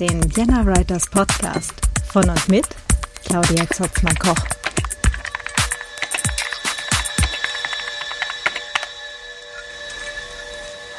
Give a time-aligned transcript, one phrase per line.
[0.00, 1.72] Den Vienna Writers Podcast
[2.12, 2.68] von und mit
[3.24, 4.36] Claudia Zotzmann-Koch.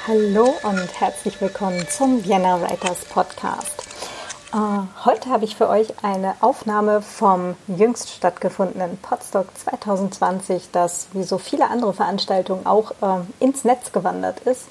[0.06, 3.88] Hallo und herzlich willkommen zum Vienna Writers Podcast.
[4.54, 11.24] Uh, heute habe ich für euch eine Aufnahme vom jüngst stattgefundenen Podstock 2020, das wie
[11.24, 14.66] so viele andere Veranstaltungen auch uh, ins Netz gewandert ist.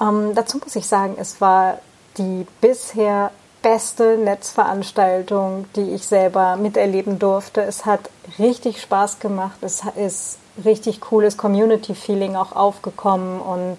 [0.00, 1.80] Ähm, dazu muss ich sagen, es war
[2.16, 7.62] die bisher beste Netzveranstaltung, die ich selber miterleben durfte.
[7.62, 9.58] Es hat richtig Spaß gemacht.
[9.60, 13.78] Es ist richtig cooles Community-Feeling auch aufgekommen und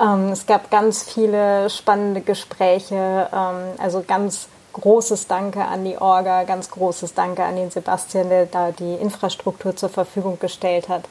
[0.00, 3.28] ähm, es gab ganz viele spannende Gespräche.
[3.32, 8.46] Ähm, also ganz großes Danke an die Orga, ganz großes Danke an den Sebastian, der
[8.46, 11.04] da die Infrastruktur zur Verfügung gestellt hat.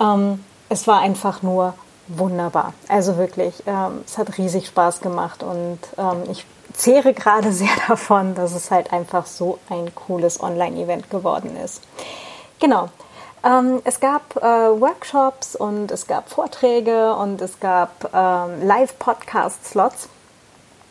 [0.00, 1.74] Ähm, es war einfach nur
[2.08, 2.74] wunderbar.
[2.88, 8.34] Also wirklich, ähm, es hat riesig Spaß gemacht und ähm, ich zehre gerade sehr davon,
[8.34, 11.82] dass es halt einfach so ein cooles Online-Event geworden ist.
[12.60, 12.88] Genau.
[13.44, 20.08] Ähm, es gab äh, Workshops und es gab Vorträge und es gab ähm, Live-Podcast-Slots.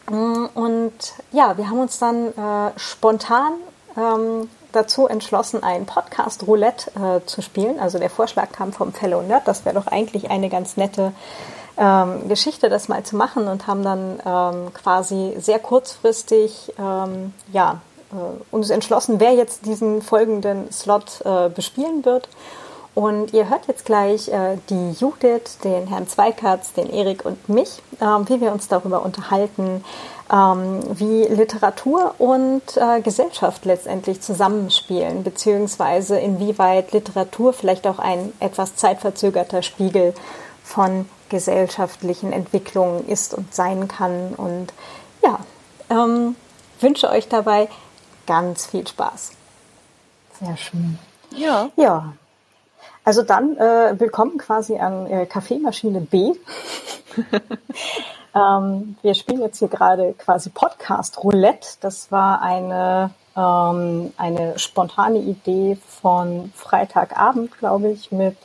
[0.09, 0.93] Mm, und
[1.31, 3.53] ja, wir haben uns dann äh, spontan
[3.97, 7.79] ähm, dazu entschlossen, ein Podcast Roulette äh, zu spielen.
[7.79, 9.47] Also der Vorschlag kam vom Fellow Nerd.
[9.47, 11.13] Das wäre doch eigentlich eine ganz nette
[11.77, 17.81] ähm, Geschichte, das mal zu machen und haben dann ähm, quasi sehr kurzfristig ähm, ja,
[18.11, 18.15] äh,
[18.55, 22.27] uns entschlossen, wer jetzt diesen folgenden Slot äh, bespielen wird.
[22.95, 27.81] Und ihr hört jetzt gleich äh, die Judith, den Herrn Zweikatz, den Erik und mich,
[27.99, 29.83] ähm, wie wir uns darüber unterhalten,
[30.31, 38.75] ähm, wie Literatur und äh, Gesellschaft letztendlich zusammenspielen, beziehungsweise inwieweit Literatur vielleicht auch ein etwas
[38.75, 40.13] zeitverzögerter Spiegel
[40.63, 44.35] von gesellschaftlichen Entwicklungen ist und sein kann.
[44.35, 44.71] Und
[45.23, 45.39] ja,
[45.89, 46.35] ähm,
[46.79, 47.69] wünsche euch dabei
[48.27, 49.31] ganz viel Spaß.
[50.39, 50.99] Sehr schön.
[51.31, 51.69] Ja.
[51.75, 52.13] Ja.
[53.05, 56.31] Also dann äh, willkommen quasi an äh, Kaffeemaschine B.
[58.33, 61.67] ähm, wir spielen jetzt hier gerade quasi Podcast Roulette.
[61.81, 68.37] Das war eine ähm, eine spontane Idee von Freitagabend, glaube ich, mit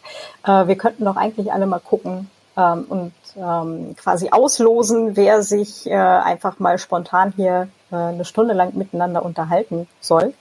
[0.44, 5.86] äh, wir könnten doch eigentlich alle mal gucken ähm, und ähm, quasi auslosen, wer sich
[5.86, 10.34] äh, einfach mal spontan hier äh, eine Stunde lang miteinander unterhalten soll.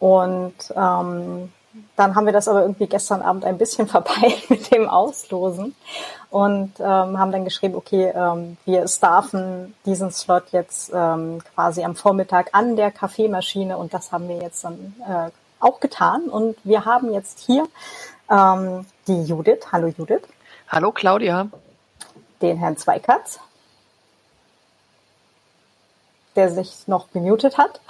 [0.00, 1.50] Und ähm,
[1.96, 5.74] dann haben wir das aber irgendwie gestern Abend ein bisschen verpeilt mit dem Auslosen
[6.30, 11.96] und ähm, haben dann geschrieben, okay, ähm, wir starfen diesen Slot jetzt ähm, quasi am
[11.96, 15.30] Vormittag an der Kaffeemaschine und das haben wir jetzt dann äh,
[15.60, 17.66] auch getan und wir haben jetzt hier
[18.30, 19.72] ähm, die Judith.
[19.72, 20.22] Hallo Judith.
[20.68, 21.48] Hallo Claudia.
[22.42, 23.40] Den Herrn Zweikatz,
[26.36, 27.80] der sich noch gemutet hat.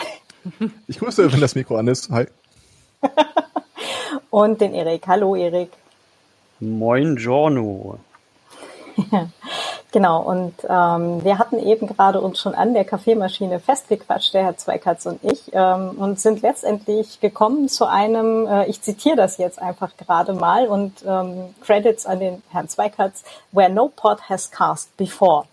[0.87, 2.09] Ich grüße, wenn das Mikro an ist.
[2.11, 2.27] Hi.
[4.31, 5.07] und den Erik.
[5.07, 5.71] Hallo Erik.
[6.61, 7.99] Moin Giorno.
[9.93, 14.57] genau, und ähm, wir hatten eben gerade uns schon an der Kaffeemaschine festgequatscht, der Herr
[14.57, 19.61] Zweikatz und ich, ähm, und sind letztendlich gekommen zu einem, äh, ich zitiere das jetzt
[19.61, 23.23] einfach gerade mal, und ähm, Credits an den Herrn Zweikatz,
[23.53, 25.45] where no pod has cast before.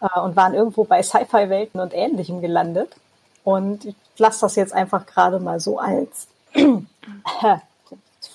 [0.00, 2.96] Äh, und waren irgendwo bei Sci-Fi-Welten und Ähnlichem gelandet.
[3.44, 6.26] Und ich lasse das jetzt einfach gerade mal so als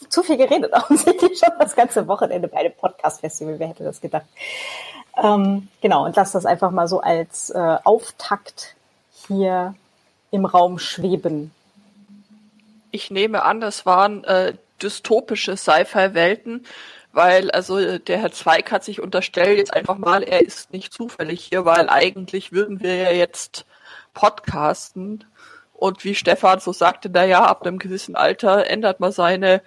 [0.09, 3.59] zu viel geredet offensichtlich schon das ganze Wochenende bei einem Podcast-Festival.
[3.59, 4.25] Wer hätte das gedacht?
[5.21, 8.75] Ähm, genau, und lass das einfach mal so als äh, Auftakt
[9.27, 9.75] hier
[10.31, 11.51] im Raum schweben.
[12.91, 16.65] Ich nehme an, das waren äh, dystopische Sci-Fi-Welten,
[17.13, 21.45] weil also der Herr Zweig hat sich unterstellt jetzt einfach mal, er ist nicht zufällig
[21.45, 23.65] hier, weil eigentlich würden wir ja jetzt
[24.13, 25.23] podcasten
[25.77, 29.61] und wie Stefan so sagte, naja, ab einem gewissen Alter ändert man seine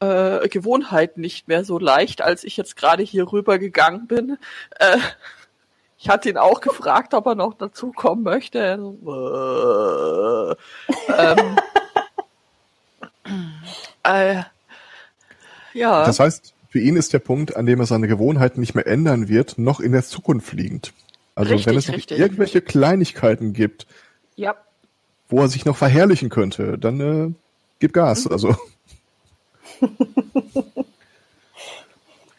[0.00, 4.38] äh, Gewohnheiten nicht mehr so leicht, als ich jetzt gerade hier rüber gegangen bin.
[4.78, 4.96] Äh,
[5.98, 8.58] ich hatte ihn auch gefragt, ob er noch dazukommen möchte.
[8.58, 10.54] äh,
[11.12, 11.56] ähm,
[14.02, 14.42] äh,
[15.74, 16.06] ja.
[16.06, 19.28] Das heißt, für ihn ist der Punkt, an dem er seine Gewohnheiten nicht mehr ändern
[19.28, 20.92] wird, noch in der Zukunft liegend.
[21.34, 22.18] Also richtig, wenn es noch richtig.
[22.18, 23.86] irgendwelche Kleinigkeiten gibt,
[24.36, 24.56] ja
[25.28, 27.32] wo er sich noch verherrlichen könnte, dann äh,
[27.78, 28.24] gib Gas.
[28.24, 28.32] Mhm.
[28.32, 28.54] Also.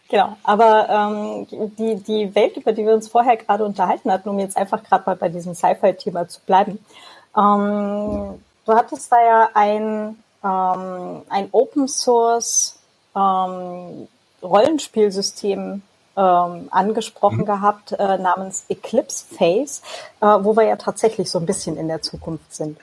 [0.10, 1.48] genau, aber ähm,
[1.78, 5.04] die, die Welt, über die wir uns vorher gerade unterhalten hatten, um jetzt einfach gerade
[5.06, 6.80] mal bei diesem Sci-Fi-Thema zu bleiben.
[7.36, 12.80] Ähm, du hattest da ja ein, ähm, ein Open Source
[13.16, 14.08] ähm,
[14.42, 15.82] Rollenspielsystem
[16.18, 17.46] ähm, angesprochen mhm.
[17.46, 19.82] gehabt, äh, namens Eclipse Phase,
[20.22, 22.78] äh, wo wir ja tatsächlich so ein bisschen in der Zukunft sind.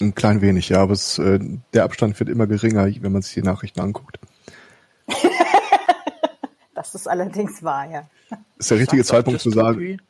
[0.00, 1.38] Ein klein wenig, ja, aber es, äh,
[1.74, 4.18] der Abstand wird immer geringer, wenn man sich die Nachrichten anguckt.
[6.74, 8.08] das ist allerdings wahr, ja.
[8.58, 10.00] Ist der richtige Zeitpunkt zu sagen,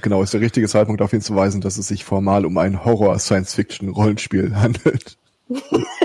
[0.00, 5.18] genau, ist der richtige Zeitpunkt darauf hinzuweisen, dass es sich formal um ein Horror-Science-Fiction-Rollenspiel handelt.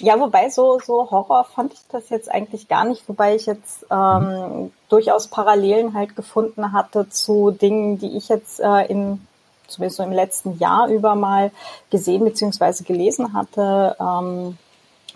[0.00, 3.86] Ja, wobei so, so Horror fand ich das jetzt eigentlich gar nicht, wobei ich jetzt
[3.90, 9.26] ähm, durchaus Parallelen halt gefunden hatte zu Dingen, die ich jetzt äh, in
[9.66, 11.50] zumindest so im letzten Jahr über mal
[11.90, 12.84] gesehen bzw.
[12.84, 13.96] gelesen hatte.
[14.00, 14.56] Ähm,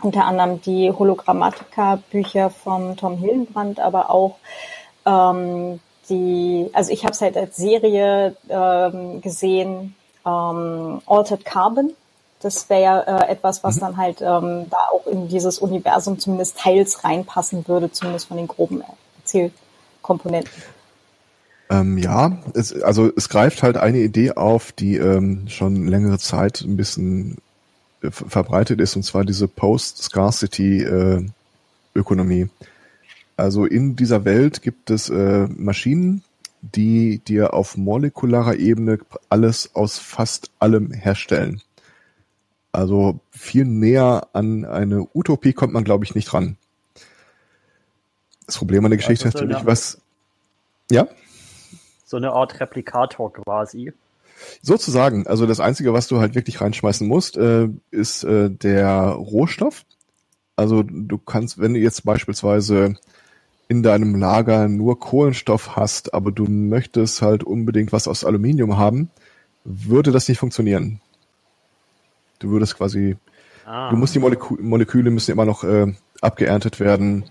[0.03, 4.37] unter anderem die Hologrammatika-Bücher von Tom Hillenbrand, aber auch
[5.07, 9.95] ähm, die, also ich habe es halt als Serie ähm, gesehen,
[10.27, 11.93] ähm, Altered Carbon
[12.43, 13.81] das wäre äh, etwas, was mhm.
[13.81, 18.49] dann halt ähm, da auch in dieses Universum zumindest teils reinpassen würde, zumindest von den
[18.49, 18.83] groben
[19.21, 20.51] Erzählkomponenten.
[21.71, 26.61] Ähm, ja, es, also es greift halt eine Idee auf, die ähm, schon längere Zeit
[26.61, 27.37] ein bisschen
[28.03, 32.43] äh, verbreitet ist, und zwar diese Post-Scarcity-Ökonomie.
[32.43, 32.49] Äh,
[33.39, 36.23] also in dieser Welt gibt es äh, Maschinen,
[36.61, 38.99] die dir auf molekularer Ebene
[39.29, 41.63] alles aus fast allem herstellen.
[42.73, 46.57] Also viel näher an eine Utopie kommt man, glaube ich, nicht ran.
[48.47, 50.01] Das Problem an der Geschichte also so ist natürlich, was.
[50.91, 51.07] Ja?
[52.07, 53.93] So eine Art Replikator quasi.
[54.63, 55.27] Sozusagen.
[55.27, 59.85] Also das Einzige, was du halt wirklich reinschmeißen musst, äh, ist äh, der Rohstoff.
[60.57, 62.97] Also du kannst, wenn du jetzt beispielsweise
[63.69, 69.11] in deinem Lager nur Kohlenstoff hast, aber du möchtest halt unbedingt was aus Aluminium haben,
[69.65, 71.01] würde das nicht funktionieren.
[72.43, 73.17] Du würdest quasi,
[73.65, 73.91] ah.
[73.91, 77.25] du musst die Molekü Moleküle müssen immer noch äh, abgeerntet werden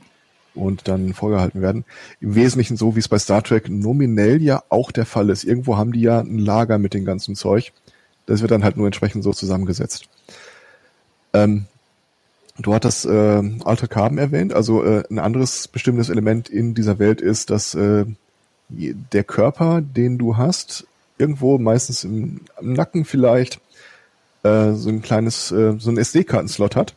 [0.54, 1.86] und dann vorgehalten werden.
[2.20, 5.44] Im Wesentlichen so, wie es bei Star Trek nominell ja auch der Fall ist.
[5.44, 7.72] Irgendwo haben die ja ein Lager mit dem ganzen Zeug.
[8.26, 10.08] Das wird dann halt nur entsprechend so zusammengesetzt.
[11.34, 11.66] Ähm,
[12.60, 14.54] du hattest äh, Alter Carbon erwähnt.
[14.54, 18.06] Also äh, ein anderes bestimmtes Element in dieser Welt ist, dass äh,
[18.70, 20.86] der Körper, den du hast,
[21.18, 23.60] irgendwo meistens im, im Nacken vielleicht,
[24.44, 26.96] äh, so ein kleines, äh, so ein SD-Kartenslot hat,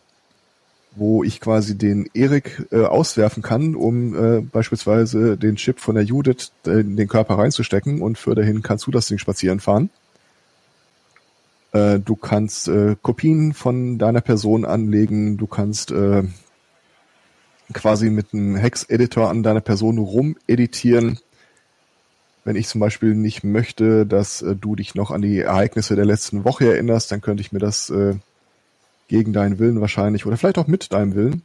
[0.96, 6.04] wo ich quasi den Erik äh, auswerfen kann, um äh, beispielsweise den Chip von der
[6.04, 8.00] Judith äh, in den Körper reinzustecken.
[8.00, 9.90] Und für dahin kannst du das Ding spazieren fahren.
[11.72, 16.22] Äh, du kannst äh, Kopien von deiner Person anlegen, du kannst äh,
[17.72, 21.18] quasi mit einem Hex-Editor an deiner Person rumeditieren
[22.44, 26.04] wenn ich zum Beispiel nicht möchte, dass äh, du dich noch an die Ereignisse der
[26.04, 28.14] letzten Woche erinnerst, dann könnte ich mir das äh,
[29.08, 31.44] gegen deinen Willen wahrscheinlich oder vielleicht auch mit deinem Willen.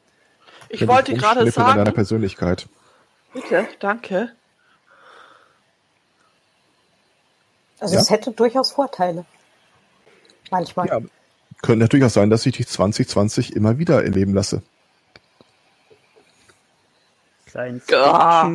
[0.69, 1.77] Ich wollte gerade sagen.
[1.77, 2.67] deiner Persönlichkeit.
[3.33, 4.31] Bitte, danke.
[7.79, 8.01] Also ja?
[8.01, 9.25] es hätte durchaus Vorteile.
[10.51, 10.87] Manchmal.
[10.87, 10.99] Ja,
[11.61, 14.61] könnte natürlich auch sein, dass ich dich 2020 immer wieder erleben lasse.
[17.45, 18.49] Kleines ah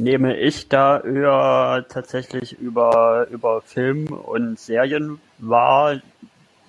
[0.00, 6.00] nehme ich da eher tatsächlich über, über Film und Serien wahr.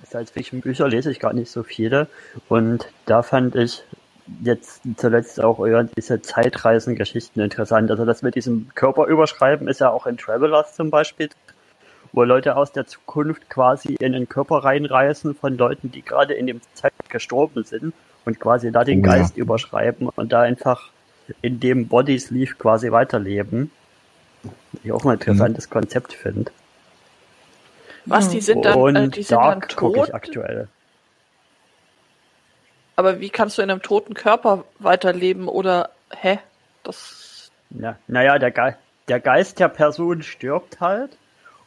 [0.06, 2.08] Science-Fiction-Bücher lese ich gar nicht so viele.
[2.50, 3.84] Und da fand ich
[4.44, 7.92] jetzt zuletzt auch eher diese Zeitreisengeschichten interessant.
[7.92, 11.30] Also das mit diesem Körperüberschreiben ist ja auch in Travelers zum Beispiel,
[12.12, 16.48] wo Leute aus der Zukunft quasi in den Körper reinreisen von Leuten, die gerade in
[16.48, 17.94] dem Zeit gestorben sind
[18.26, 19.44] und quasi da den oh, Geist ja.
[19.44, 20.92] überschreiben und da einfach
[21.42, 23.72] in dem Bodysleeve quasi weiterleben.
[24.84, 25.74] Ich auch ein interessantes mhm.
[25.74, 26.52] Konzept finde.
[28.06, 30.08] Was, die sind dann, Und äh, die sind Dark dann tot?
[30.08, 30.68] ich aktuell.
[32.96, 36.40] Aber wie kannst du in einem toten Körper weiterleben oder, hä?
[36.84, 37.52] Das.
[37.70, 38.74] Ja, naja, der, Ge
[39.08, 41.18] der Geist der Person stirbt halt.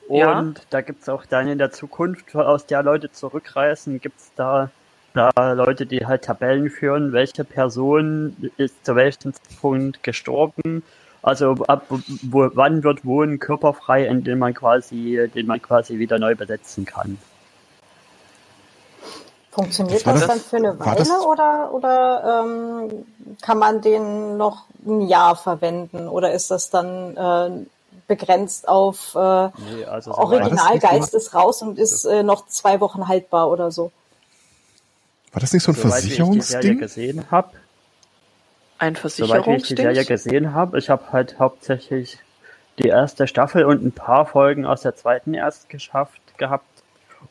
[0.06, 0.64] Und ja.
[0.70, 4.70] da es auch dann in der Zukunft, aus der Leute zurückreisen, gibt es da
[5.14, 10.82] da Leute, die halt Tabellen führen, welche Person ist zu welchem Zeitpunkt gestorben.
[11.22, 15.62] Also ab wo, wann wird wo ein Körper frei, in den man quasi, den man
[15.62, 17.18] quasi wieder neu besetzen kann.
[19.50, 23.06] Funktioniert das, das, dann für eine Weile oder, oder ähm,
[23.40, 27.50] kann man den noch ein Jahr verwenden oder ist das dann äh,
[28.08, 33.06] begrenzt auf äh, nee, also so Originalgeist ist raus und ist äh, noch zwei Wochen
[33.06, 33.92] haltbar oder so?
[35.34, 36.38] War das nicht so ein Soweit Versicherungsding?
[36.38, 37.50] Ich die Serie gesehen habe.
[38.78, 39.44] Ein Versicherungsding?
[39.44, 40.78] Soweit ich die Serie gesehen habe.
[40.78, 42.18] Ich habe halt hauptsächlich
[42.78, 46.64] die erste Staffel und ein paar Folgen aus der zweiten erst geschafft gehabt.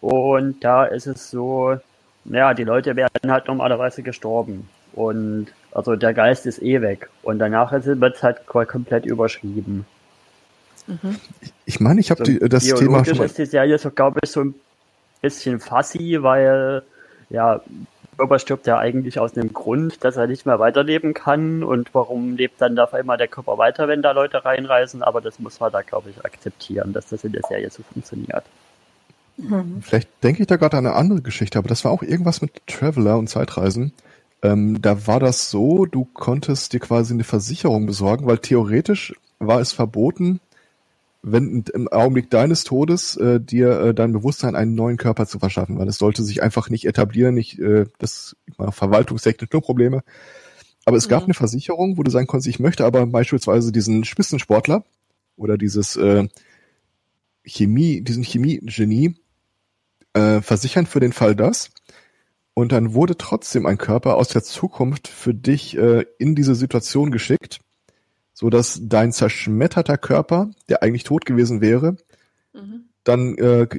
[0.02, 1.78] Und da ist es so,
[2.26, 4.70] ja, die Leute werden halt normalerweise gestorben.
[4.94, 7.10] Und Also der Geist ist eh weg.
[7.24, 9.86] Und danach wird es halt komplett überschrieben.
[10.88, 11.20] Mhm.
[11.66, 13.26] Ich meine, ich habe also, das Thema schon mal...
[13.26, 14.56] ist die Serie so, glaube ich, so ein
[15.22, 16.84] bisschen fassi, weil
[17.30, 17.62] ja,
[18.18, 21.64] Bubba stirbt ja eigentlich aus dem Grund, dass er nicht mehr weiterleben kann.
[21.64, 25.04] Und warum lebt dann auf einmal der Körper weiter, wenn da Leute reinreisen?
[25.04, 28.44] Aber das muss man da, glaube ich, akzeptieren, dass das in der Serie so funktioniert.
[29.38, 29.82] Mhm.
[29.82, 32.68] Vielleicht denke ich da gerade an eine andere Geschichte, aber das war auch irgendwas mit
[32.68, 33.94] Traveler und Zeitreisen.
[34.42, 39.60] Ähm, da war das so, du konntest dir quasi eine Versicherung besorgen, weil theoretisch war
[39.60, 40.40] es verboten,
[41.24, 45.80] wenn im Augenblick deines Todes äh, dir äh, dein Bewusstsein einen neuen Körper zu verschaffen,
[45.80, 50.04] weil es sollte sich einfach nicht etablieren, nicht äh, das verwaltungstechnisch nur Probleme.
[50.84, 51.28] Aber es gab mhm.
[51.28, 54.84] eine Versicherung, wo du sagen konntest, ich möchte aber beispielsweise diesen Spitzensportler
[55.38, 56.28] oder dieses äh,
[57.46, 59.16] Chemie, diesen Chemie-Genie
[60.12, 61.72] äh, versichern für den Fall das.
[62.54, 67.12] Und dann wurde trotzdem ein Körper aus der Zukunft für dich äh, in diese Situation
[67.12, 67.62] geschickt
[68.44, 71.96] so dass dein zerschmetterter Körper, der eigentlich tot gewesen wäre,
[72.52, 72.90] mhm.
[73.06, 73.70] dann äh,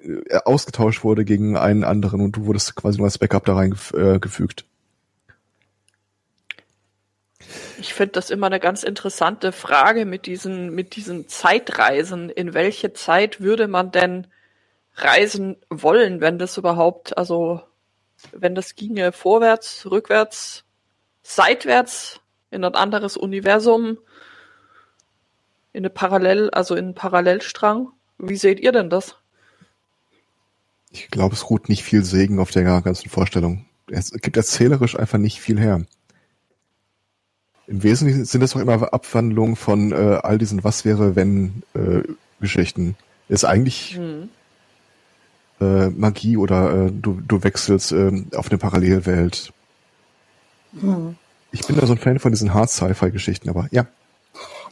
[0.47, 4.65] ausgetauscht wurde gegen einen anderen und du wurdest quasi nur als Backup da reingefügt.
[4.65, 4.65] Äh,
[7.79, 12.31] ich finde das immer eine ganz interessante Frage mit diesen, mit diesen Zeitreisen.
[12.31, 14.29] In welche Zeit würde man denn
[14.95, 17.61] reisen wollen, wenn das überhaupt, also
[18.33, 20.65] wenn das ginge vorwärts, rückwärts,
[21.23, 23.99] seitwärts in ein anderes Universum?
[25.75, 27.89] In eine Parallel, also in einen Parallelstrang.
[28.19, 29.17] Wie seht ihr denn das?
[30.91, 33.67] Ich glaube, es ruht nicht viel Segen auf der ganzen Vorstellung.
[33.89, 35.85] Es gibt erzählerisch einfach nicht viel her.
[37.67, 42.03] Im Wesentlichen sind es doch immer Abwandlungen von äh, all diesen Was wäre, wenn äh,
[42.41, 42.97] Geschichten.
[43.29, 44.29] Ist eigentlich hm.
[45.61, 49.53] äh, Magie oder äh, du, du wechselst äh, auf eine Parallelwelt.
[50.79, 51.17] Hm.
[51.51, 53.87] Ich bin da so ein Fan von diesen Hard-Sci-Fi-Geschichten, aber ja.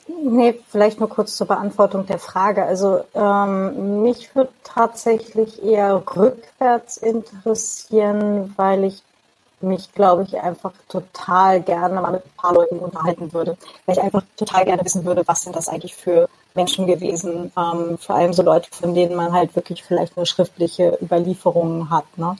[0.08, 2.64] Nee, vielleicht nur kurz zur Beantwortung der Frage.
[2.64, 9.02] Also ähm, mich würde tatsächlich eher rückwärts interessieren, weil ich
[9.60, 13.56] mich, glaube ich, einfach total gerne mal mit ein paar Leuten unterhalten würde.
[13.86, 17.52] Weil ich einfach total gerne wissen würde, was sind das eigentlich für Menschen gewesen.
[17.56, 22.06] Ähm, vor allem so Leute, von denen man halt wirklich vielleicht eine schriftliche Überlieferung hat.
[22.16, 22.36] Ne?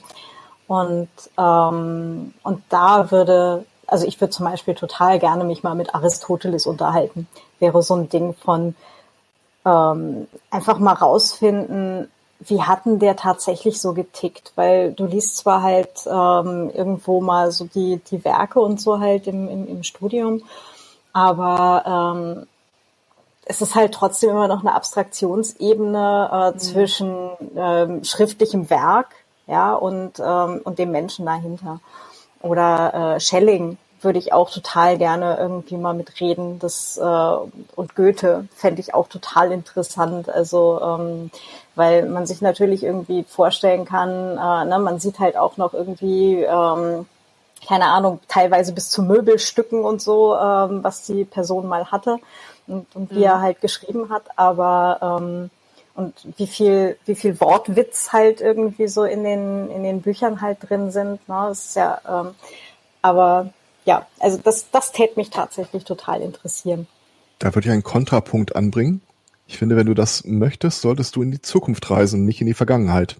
[0.67, 5.93] Und, ähm, und da würde also ich würde zum Beispiel total gerne mich mal mit
[5.93, 7.27] Aristoteles unterhalten.
[7.59, 8.73] Wäre so ein Ding von
[9.65, 12.09] ähm, einfach mal rausfinden,
[12.39, 14.51] wie hatten der tatsächlich so getickt?
[14.55, 19.27] Weil du liest zwar halt ähm, irgendwo mal so die, die Werke und so halt
[19.27, 20.41] im, im, im Studium,
[21.13, 22.47] aber ähm,
[23.45, 26.57] es ist halt trotzdem immer noch eine Abstraktionsebene äh, mhm.
[26.57, 29.09] zwischen ähm, schriftlichem Werk
[29.45, 31.79] ja, und, ähm, und dem Menschen dahinter.
[32.41, 36.59] Oder äh, Schelling würde ich auch total gerne irgendwie mal mitreden.
[36.59, 37.01] Das äh,
[37.75, 40.29] und Goethe fände ich auch total interessant.
[40.29, 41.31] Also ähm,
[41.75, 46.43] weil man sich natürlich irgendwie vorstellen kann, äh, ne, man sieht halt auch noch irgendwie
[46.43, 47.05] ähm,
[47.67, 52.17] keine Ahnung, teilweise bis zu Möbelstücken und so, ähm, was die Person mal hatte
[52.67, 53.23] und, und wie mhm.
[53.23, 55.49] er halt geschrieben hat, aber ähm,
[55.95, 60.57] und wie viel, wie viel Wortwitz halt irgendwie so in den, in den Büchern halt
[60.61, 61.27] drin sind.
[61.29, 61.45] Ne?
[61.49, 62.35] Das ist ja, ähm,
[63.03, 63.53] aber
[63.85, 66.87] ja, also das, das täte mich tatsächlich total interessieren.
[67.39, 69.01] Da würde ich einen Kontrapunkt anbringen.
[69.47, 72.53] Ich finde, wenn du das möchtest, solltest du in die Zukunft reisen, nicht in die
[72.53, 73.17] Vergangenheit.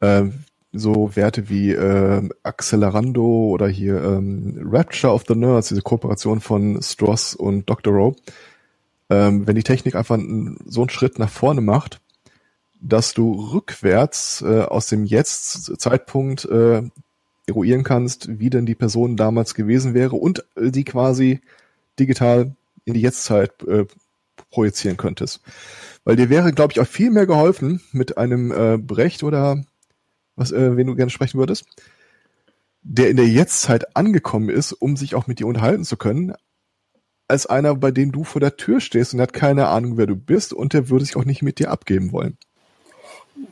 [0.00, 0.24] Äh,
[0.72, 6.82] so Werte wie äh, Accelerando oder hier ähm, Rapture of the Nerds, diese Kooperation von
[6.82, 7.94] Stross und Dr.
[7.94, 8.16] Rowe.
[9.08, 10.18] Ähm, wenn die Technik einfach
[10.66, 12.00] so einen Schritt nach vorne macht,
[12.80, 16.82] dass du rückwärts äh, aus dem Jetzt-Zeitpunkt äh,
[17.46, 21.40] eruieren kannst, wie denn die Person damals gewesen wäre und äh, die quasi
[21.98, 23.86] digital in die Jetztzeit äh,
[24.50, 25.40] projizieren könntest.
[26.04, 29.62] Weil dir wäre, glaube ich, auch viel mehr geholfen mit einem äh, Brecht oder
[30.36, 31.66] was, äh, wen du gerne sprechen würdest,
[32.82, 36.34] der in der Jetztzeit angekommen ist, um sich auch mit dir unterhalten zu können,
[37.28, 40.14] als einer, bei dem du vor der Tür stehst und hat keine Ahnung, wer du
[40.14, 42.38] bist und der würde sich auch nicht mit dir abgeben wollen.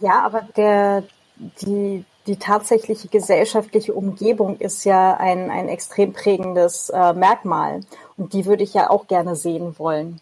[0.00, 1.04] Ja, aber der,
[1.60, 7.80] die, die tatsächliche gesellschaftliche Umgebung ist ja ein, ein extrem prägendes äh, Merkmal.
[8.16, 10.20] Und die würde ich ja auch gerne sehen wollen.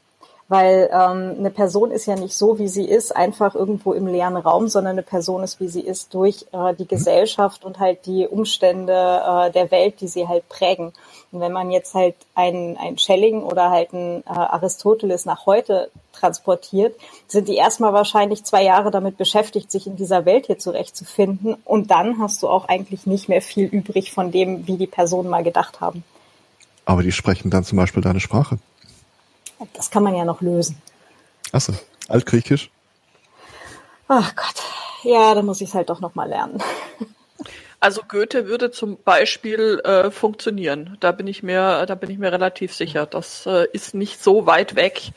[0.53, 4.37] Weil ähm, eine Person ist ja nicht so, wie sie ist, einfach irgendwo im leeren
[4.37, 8.29] Raum, sondern eine Person ist, wie sie ist, durch äh, die Gesellschaft und halt die
[8.29, 10.93] Umstände äh, der Welt, die sie halt prägen.
[11.31, 15.91] Und wenn man jetzt halt ein, ein Schelling oder halt ein äh, Aristoteles nach heute
[16.13, 16.97] transportiert,
[17.29, 21.57] sind die erstmal wahrscheinlich zwei Jahre damit beschäftigt, sich in dieser Welt hier zurechtzufinden.
[21.65, 25.31] Und dann hast du auch eigentlich nicht mehr viel übrig von dem, wie die Personen
[25.31, 26.05] mal gedacht haben.
[26.85, 28.59] Aber die sprechen dann zum Beispiel deine Sprache.
[29.75, 30.77] Das kann man ja noch lösen.
[31.53, 31.73] Achso,
[32.09, 32.71] Altgriechisch?
[34.09, 34.63] Ach Gott.
[35.05, 36.63] Ja, da muss ich es halt doch nochmal lernen.
[37.81, 40.97] Also Goethe würde zum Beispiel äh, funktionieren.
[41.01, 43.07] Da bin ich mir, da bin ich mir relativ sicher.
[43.07, 45.11] Das äh, ist nicht so weit weg,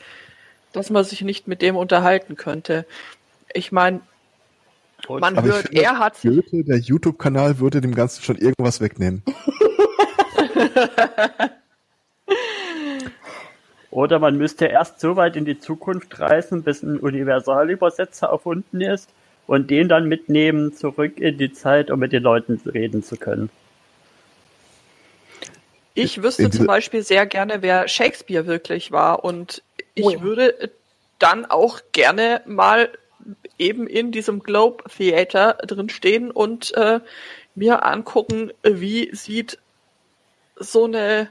[0.72, 2.84] dass man sich nicht mit dem unterhalten könnte.
[3.52, 4.00] Ich meine,
[5.08, 9.22] man Aber hört, finde, er hat Goethe, der YouTube-Kanal würde dem Ganzen schon irgendwas wegnehmen.
[13.96, 19.08] Oder man müsste erst so weit in die Zukunft reisen, bis ein Universalübersetzer erfunden ist
[19.46, 23.48] und den dann mitnehmen zurück in die Zeit, um mit den Leuten reden zu können.
[25.94, 29.62] Ich wüsste In zum Beispiel sehr gerne, wer Shakespeare wirklich war und
[29.94, 30.72] ich Oh würde
[31.18, 32.90] dann auch gerne mal
[33.56, 37.00] eben in diesem Globe Theater drin stehen und äh,
[37.54, 39.56] mir angucken, wie sieht
[40.56, 41.30] so eine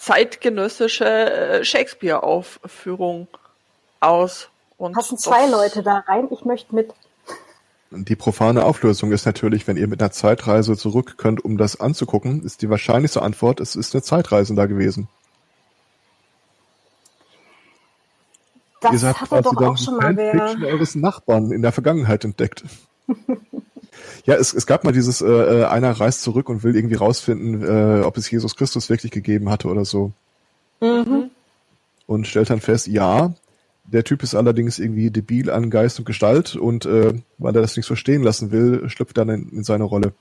[0.00, 3.28] zeitgenössische äh, Shakespeare-Aufführung
[4.00, 4.48] aus.
[4.78, 6.28] Und Passen zwei Leute da rein.
[6.30, 6.94] Ich möchte mit.
[7.90, 12.42] Die profane Auflösung ist natürlich, wenn ihr mit einer Zeitreise zurück könnt, um das anzugucken,
[12.44, 15.08] ist die wahrscheinlichste Antwort, es ist eine Zeitreise da gewesen.
[18.84, 20.56] ihr Das seid hat er quasi doch auch schon mal wer.
[20.68, 22.64] eures Nachbarn in der Vergangenheit entdeckt.
[24.24, 27.62] ja, es, es gab mal dieses, äh, äh, einer reist zurück und will irgendwie rausfinden,
[27.62, 30.12] äh, ob es Jesus Christus wirklich gegeben hatte oder so.
[30.80, 31.30] Mhm.
[32.06, 33.32] Und stellt dann fest, ja,
[33.84, 37.76] der Typ ist allerdings irgendwie debil an Geist und Gestalt und äh, weil er das
[37.76, 40.12] nicht so stehen lassen will, schlüpft dann in, in seine Rolle.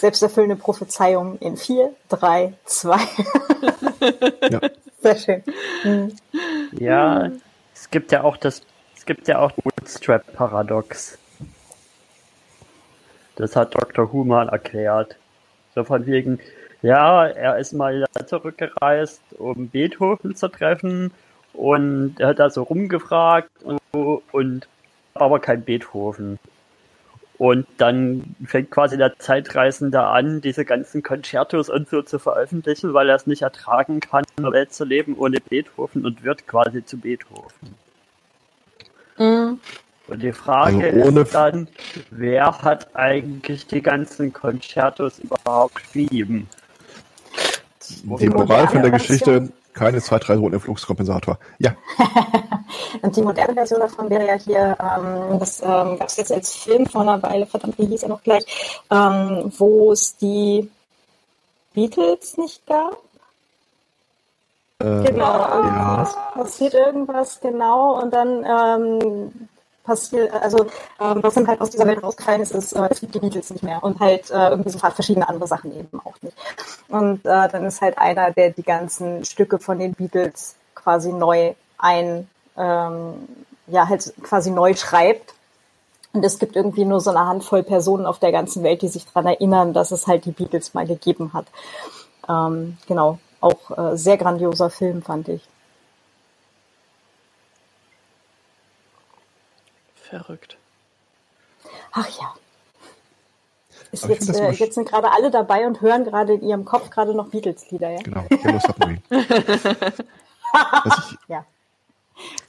[0.00, 3.00] Selbsterfüllende Prophezeiung in vier, drei, zwei.
[4.50, 4.60] Ja.
[5.00, 5.42] Sehr schön.
[5.84, 6.12] Mhm.
[6.72, 7.30] Ja,
[7.74, 8.62] es gibt ja auch das,
[9.08, 11.18] gibt ja auch Bootstrap-Paradox.
[13.36, 14.12] Das hat Dr.
[14.12, 15.16] Who mal erklärt.
[15.74, 16.38] So von wegen,
[16.82, 21.10] ja, er ist mal zurückgereist, um Beethoven zu treffen
[21.54, 23.80] und er hat da so rumgefragt und,
[24.30, 24.68] und
[25.14, 26.38] aber kein Beethoven.
[27.38, 33.08] Und dann fängt quasi der Zeitreisende an, diese ganzen Concertos und so zu veröffentlichen, weil
[33.08, 36.84] er es nicht ertragen kann, in einer Welt zu leben ohne Beethoven und wird quasi
[36.84, 37.87] zu Beethoven.
[39.18, 39.60] Mhm.
[40.08, 41.68] Und die Frage Also ohne- ist dann,
[42.10, 46.48] wer hat eigentlich die ganzen Concertos überhaupt geschrieben?
[48.18, 48.90] Die Moral von der.
[48.90, 51.38] Geschichte, keine Zeitreise ohne Fluxkompensator.
[51.58, 51.74] Ja,
[53.02, 56.54] Und die moderne Version davon wäre ja hier, ähm, das ähm, gab es jetzt als
[56.54, 58.44] Film vor einer Weile, verdammt, wie hieß er noch gleich,
[58.90, 60.70] ähm, wo es die
[61.74, 62.98] Beatles nicht gab.
[64.80, 65.62] Äh, Genau.
[65.62, 66.08] ja.
[66.34, 69.48] Passiert irgendwas, genau, und dann ähm,
[69.88, 70.66] passiert, also
[71.00, 73.50] ähm, was dann halt aus dieser Welt rausgefallen ist, ist, äh, es gibt die Beatles
[73.50, 76.36] nicht mehr und halt äh, irgendwie so verschiedene andere Sachen eben auch nicht.
[76.88, 81.54] Und äh, dann ist halt einer, der die ganzen Stücke von den Beatles quasi neu
[81.78, 83.14] ein, ähm,
[83.66, 85.34] ja, halt quasi neu schreibt.
[86.12, 89.06] Und es gibt irgendwie nur so eine Handvoll Personen auf der ganzen Welt, die sich
[89.06, 91.46] daran erinnern, dass es halt die Beatles mal gegeben hat.
[92.28, 95.42] Ähm, genau, auch äh, sehr grandioser Film, fand ich.
[99.94, 100.56] Verrückt.
[101.92, 102.34] Ach ja.
[103.90, 107.14] Ist jetzt, äh, jetzt sind gerade alle dabei und hören gerade in ihrem Kopf gerade
[107.14, 108.02] noch Beatles-Lieder, ja?
[108.02, 109.02] Genau, Yellow Submarine.
[110.86, 111.44] Ich, Ja.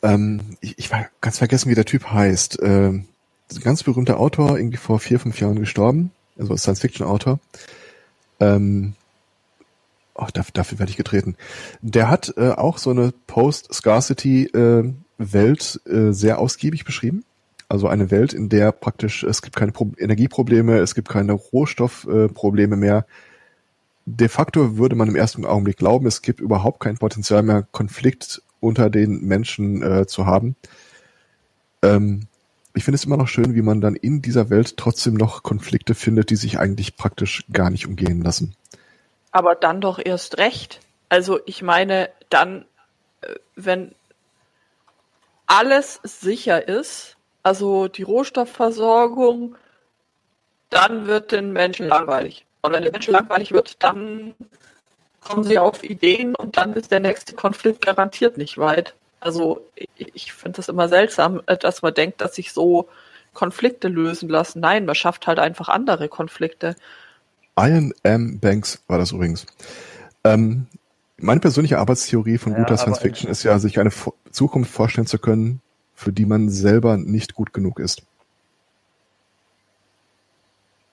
[0.03, 2.59] ähm, ich, ich war ganz vergessen, wie der Typ heißt.
[2.61, 3.09] Ähm,
[3.51, 6.11] ein ganz berühmter Autor, irgendwie vor vier, fünf Jahren gestorben.
[6.37, 7.39] Also Science-Fiction-Autor.
[8.39, 8.95] Ähm,
[10.19, 11.37] oh, dafür, dafür werde ich getreten.
[11.81, 17.23] Der hat äh, auch so eine Post-Scarcity-Welt äh, sehr ausgiebig beschrieben.
[17.67, 22.75] Also eine Welt, in der praktisch es gibt keine Pro Energieprobleme, es gibt keine Rohstoffprobleme
[22.75, 23.05] äh, mehr.
[24.05, 28.41] De facto würde man im ersten Augenblick glauben, es gibt überhaupt kein Potenzial mehr, Konflikt
[28.59, 30.55] unter den Menschen äh, zu haben.
[31.83, 32.21] Ähm,
[32.73, 35.93] ich finde es immer noch schön, wie man dann in dieser Welt trotzdem noch Konflikte
[35.93, 38.55] findet, die sich eigentlich praktisch gar nicht umgehen lassen.
[39.31, 40.79] Aber dann doch erst recht.
[41.09, 42.65] Also ich meine, dann,
[43.21, 43.93] äh, wenn
[45.45, 49.55] alles sicher ist, also die Rohstoffversorgung,
[50.69, 52.45] dann wird den Menschen langweilig.
[52.61, 54.35] Und wenn den Menschen langweilig wird, dann
[55.21, 58.93] kommen sie auf Ideen und dann ist der nächste Konflikt garantiert nicht weit.
[59.19, 62.87] Also ich, ich finde das immer seltsam, äh, dass man denkt, dass sich so
[63.33, 64.59] Konflikte lösen lassen.
[64.59, 66.75] Nein, man schafft halt einfach andere Konflikte.
[67.59, 68.39] Ian M.
[68.39, 69.45] Banks war das übrigens.
[70.23, 70.67] Ähm,
[71.17, 73.91] meine persönliche Arbeitstheorie von guter Science Fiction ist ja, sich eine
[74.31, 75.61] Zukunft vorstellen zu können,
[75.93, 78.03] für die man selber nicht gut genug ist.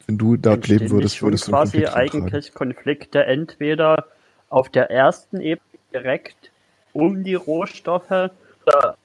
[0.07, 4.07] Wenn du dort leben würdest, würdest du quasi eigentlich Konflikte entweder
[4.49, 5.61] auf der ersten Ebene
[5.93, 6.53] direkt
[6.93, 8.31] um die Rohstoffe
[8.67, 8.97] oder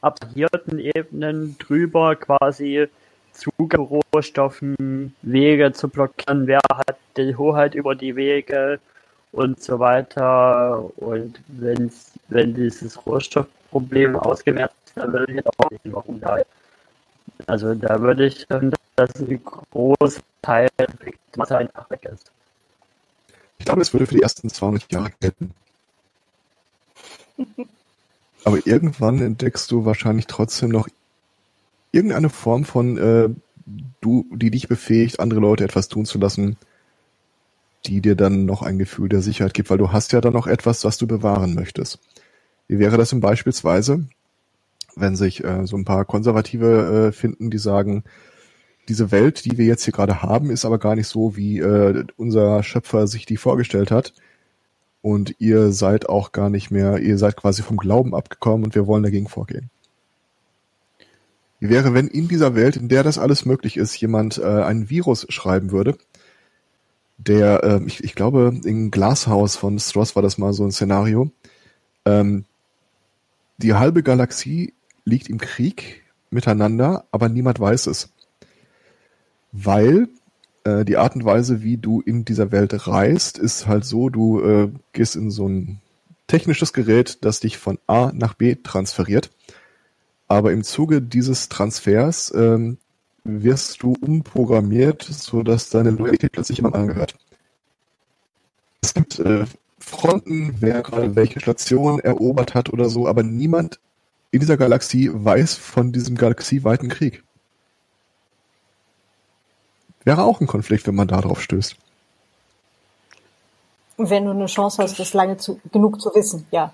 [0.00, 2.88] abstrahierten Ebenen drüber quasi
[3.36, 8.80] Zugang Rohstoffen, Wege zu blockieren, wer hat die Hoheit über die Wege
[9.32, 10.82] und so weiter.
[10.96, 16.40] Und wenn's, wenn dieses Rohstoffproblem ausgemerzt ist, dann würde ich auch nicht warum da.
[17.46, 20.88] Also da würde ich sagen, dass ein großer Teil der
[21.36, 22.30] Masse einfach weg ist.
[23.58, 25.52] Ich glaube, es würde für die ersten 200 Jahre gelten.
[28.44, 30.88] Aber irgendwann entdeckst du wahrscheinlich trotzdem noch
[31.96, 33.28] irgendeine Form von äh,
[34.00, 36.56] du, die dich befähigt, andere Leute etwas tun zu lassen,
[37.86, 40.46] die dir dann noch ein Gefühl der Sicherheit gibt, weil du hast ja dann noch
[40.46, 41.98] etwas, was du bewahren möchtest.
[42.68, 44.06] Wie wäre das denn beispielsweise,
[44.96, 48.04] wenn sich äh, so ein paar Konservative äh, finden, die sagen,
[48.88, 52.04] diese Welt, die wir jetzt hier gerade haben, ist aber gar nicht so, wie äh,
[52.16, 54.14] unser Schöpfer sich die vorgestellt hat.
[55.02, 58.86] Und ihr seid auch gar nicht mehr, ihr seid quasi vom Glauben abgekommen und wir
[58.86, 59.70] wollen dagegen vorgehen.
[61.58, 64.90] Wie wäre, wenn in dieser Welt, in der das alles möglich ist, jemand äh, ein
[64.90, 65.96] Virus schreiben würde,
[67.18, 71.30] der, äh, ich, ich glaube, in Glashaus von Stross war das mal so ein Szenario.
[72.04, 72.44] Ähm,
[73.56, 78.10] die halbe Galaxie liegt im Krieg miteinander, aber niemand weiß es.
[79.52, 80.08] Weil
[80.64, 84.40] äh, die Art und Weise, wie du in dieser Welt reist, ist halt so, du
[84.42, 85.80] äh, gehst in so ein
[86.26, 89.30] technisches Gerät, das dich von A nach B transferiert
[90.28, 92.78] aber im Zuge dieses Transfers ähm,
[93.24, 97.16] wirst du umprogrammiert, so dass deine Loyalität plötzlich jemand angehört.
[98.80, 99.46] Es gibt äh,
[99.78, 103.80] Fronten, wer gerade welche Station erobert hat oder so, aber niemand
[104.30, 107.22] in dieser Galaxie weiß von diesem galaxieweiten Krieg.
[110.04, 111.76] Wäre auch ein Konflikt, wenn man darauf stößt.
[113.98, 116.72] Wenn du eine Chance hast, das lange zu, genug zu wissen, ja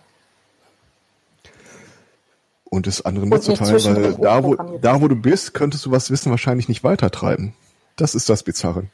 [2.72, 6.30] und das andere mitzuteilen, weil da wo, da, wo du bist, könntest du was Wissen
[6.30, 7.52] wahrscheinlich nicht weitertreiben.
[7.96, 8.84] Das ist das Bizarre.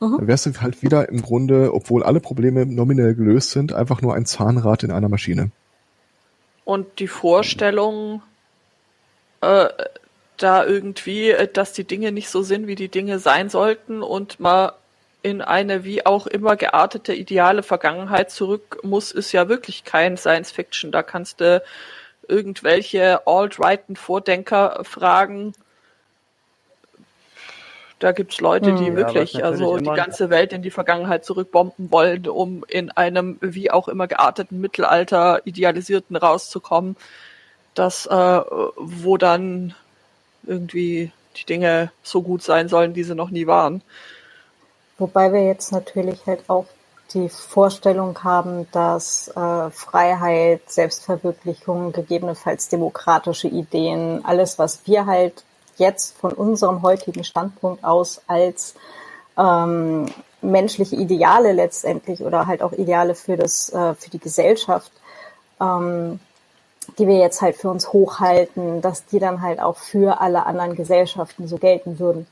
[0.00, 0.16] Mhm.
[0.18, 4.14] Da wärst du halt wieder im Grunde, obwohl alle Probleme nominell gelöst sind, einfach nur
[4.14, 5.50] ein Zahnrad in einer Maschine.
[6.64, 8.22] Und die Vorstellung,
[9.42, 9.68] äh,
[10.38, 14.40] da irgendwie, äh, dass die Dinge nicht so sind, wie die Dinge sein sollten und
[14.40, 14.72] mal
[15.20, 20.50] in eine wie auch immer geartete ideale Vergangenheit zurück muss, ist ja wirklich kein Science
[20.50, 20.92] Fiction.
[20.92, 21.62] Da kannst du
[22.28, 25.54] irgendwelche alt-righten Vordenker fragen.
[27.98, 31.90] Da gibt's Leute, die hm, wirklich ja, also die ganze Welt in die Vergangenheit zurückbomben
[31.90, 36.96] wollen, um in einem wie auch immer gearteten Mittelalter idealisierten rauszukommen,
[37.74, 38.40] das äh,
[38.76, 39.74] wo dann
[40.46, 43.82] irgendwie die Dinge so gut sein sollen, wie sie noch nie waren.
[44.98, 46.66] Wobei wir jetzt natürlich halt auch
[47.14, 55.44] die Vorstellung haben, dass äh, Freiheit, Selbstverwirklichung, gegebenenfalls demokratische Ideen, alles, was wir halt
[55.76, 58.74] jetzt von unserem heutigen Standpunkt aus als
[59.38, 60.06] ähm,
[60.40, 64.92] menschliche Ideale letztendlich oder halt auch Ideale für das äh, für die Gesellschaft,
[65.60, 66.20] ähm,
[66.98, 70.76] die wir jetzt halt für uns hochhalten, dass die dann halt auch für alle anderen
[70.76, 72.26] Gesellschaften so gelten würden.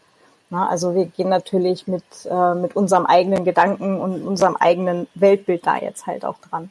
[0.52, 5.66] Na, also wir gehen natürlich mit, äh, mit unserem eigenen Gedanken und unserem eigenen Weltbild
[5.66, 6.68] da jetzt halt auch dran.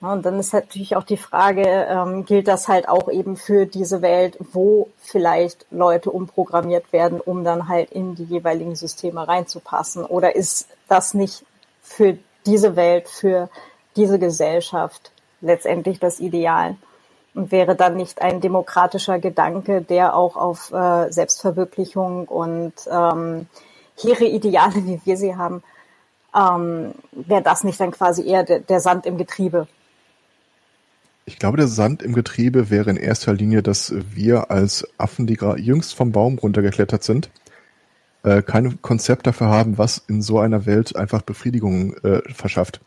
[0.00, 3.66] Na, und dann ist natürlich auch die Frage, ähm, gilt das halt auch eben für
[3.66, 10.04] diese Welt, wo vielleicht Leute umprogrammiert werden, um dann halt in die jeweiligen Systeme reinzupassen?
[10.04, 11.44] Oder ist das nicht
[11.82, 13.48] für diese Welt, für
[13.96, 15.10] diese Gesellschaft
[15.40, 16.76] letztendlich das Ideal?
[17.34, 23.46] Und wäre dann nicht ein demokratischer Gedanke, der auch auf äh, Selbstverwirklichung und ähm,
[23.96, 25.62] hehre Ideale, wie wir sie haben,
[26.34, 29.66] ähm, wäre das nicht dann quasi eher der, der Sand im Getriebe?
[31.24, 35.36] Ich glaube, der Sand im Getriebe wäre in erster Linie, dass wir als Affen, die
[35.36, 37.30] gerade jüngst vom Baum runtergeklettert sind,
[38.24, 42.80] äh, kein Konzept dafür haben, was in so einer Welt einfach Befriedigung äh, verschafft.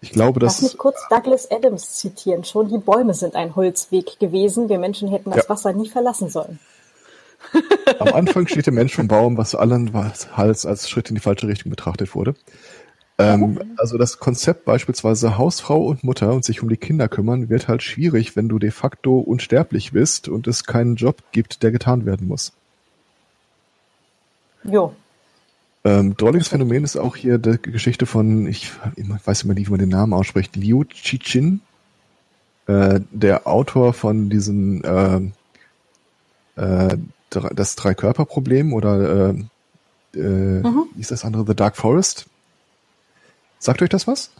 [0.00, 0.60] Ich glaube, dass.
[0.60, 2.44] Lass mich kurz Douglas Adams zitieren.
[2.44, 4.68] Schon die Bäume sind ein Holzweg gewesen.
[4.68, 5.48] Wir Menschen hätten das ja.
[5.48, 6.58] Wasser nie verlassen sollen.
[7.98, 11.48] Am Anfang steht der Mensch vom Baum, was allen Hals als Schritt in die falsche
[11.48, 12.34] Richtung betrachtet wurde.
[13.18, 17.68] Ähm, also das Konzept beispielsweise Hausfrau und Mutter und sich um die Kinder kümmern wird
[17.68, 22.06] halt schwierig, wenn du de facto unsterblich bist und es keinen Job gibt, der getan
[22.06, 22.52] werden muss.
[24.64, 24.94] Jo,
[25.84, 29.70] ähm, drolliges Phänomen ist auch hier die Geschichte von, ich, ich weiß immer nicht, wie
[29.70, 31.60] man den Namen ausspricht, Liu Chichin,
[32.66, 35.20] äh, der Autor von diesem äh,
[36.60, 36.96] äh,
[37.30, 39.34] das Drei-Körper-Problem oder äh,
[40.14, 40.86] äh, mhm.
[40.94, 41.44] wie ist das andere?
[41.46, 42.26] The Dark Forest.
[43.58, 44.30] Sagt euch das was?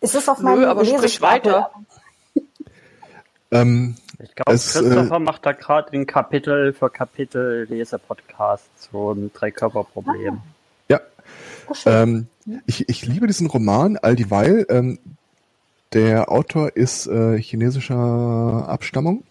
[0.00, 1.70] Ist es auf meinem Nö, aber sprich weiter.
[3.50, 9.30] ähm, ich glaube, Christopher äh, macht da gerade den Kapitel für Kapitel Lesepodcast so ein
[9.32, 10.38] Dreikörperproblem.
[10.88, 11.00] Ja.
[11.86, 12.26] Ähm,
[12.66, 14.66] ich, ich liebe diesen Roman all dieweil.
[14.68, 14.98] Ähm,
[15.92, 19.22] der Autor ist äh, chinesischer Abstammung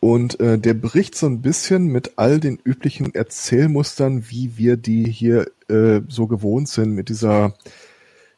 [0.00, 5.04] und äh, der bricht so ein bisschen mit all den üblichen Erzählmustern, wie wir die
[5.04, 7.54] hier äh, so gewohnt sind, mit dieser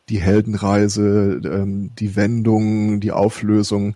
[0.09, 3.95] die Heldenreise, ähm, die Wendung, die Auflösung.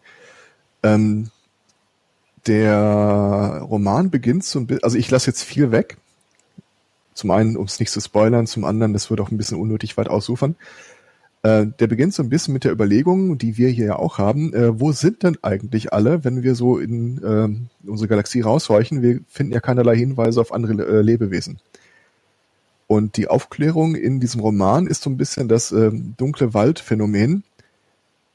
[0.87, 1.31] Ähm,
[2.46, 5.96] der Roman beginnt so ein bisschen, also ich lasse jetzt viel weg.
[7.14, 9.96] Zum einen, um es nicht zu spoilern, zum anderen, das wird auch ein bisschen unnötig
[9.96, 10.55] weit ausufern.
[11.42, 14.53] Äh, der beginnt so ein bisschen mit der Überlegung, die wir hier ja auch haben,
[14.53, 19.03] äh, wo sind denn eigentlich alle, wenn wir so in äh, unsere Galaxie rausweichen?
[19.03, 21.59] Wir finden ja keinerlei Hinweise auf andere äh, Lebewesen.
[22.87, 27.42] Und die Aufklärung in diesem Roman ist so ein bisschen das äh, dunkle Waldphänomen,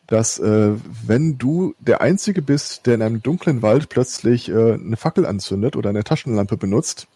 [0.08, 0.74] dass äh,
[1.06, 5.76] wenn du der Einzige bist, der in einem dunklen Wald plötzlich äh, eine Fackel anzündet
[5.76, 7.08] oder eine Taschenlampe benutzt,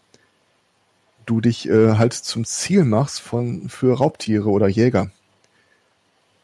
[1.26, 5.10] du dich äh, halt zum Ziel machst von für Raubtiere oder Jäger.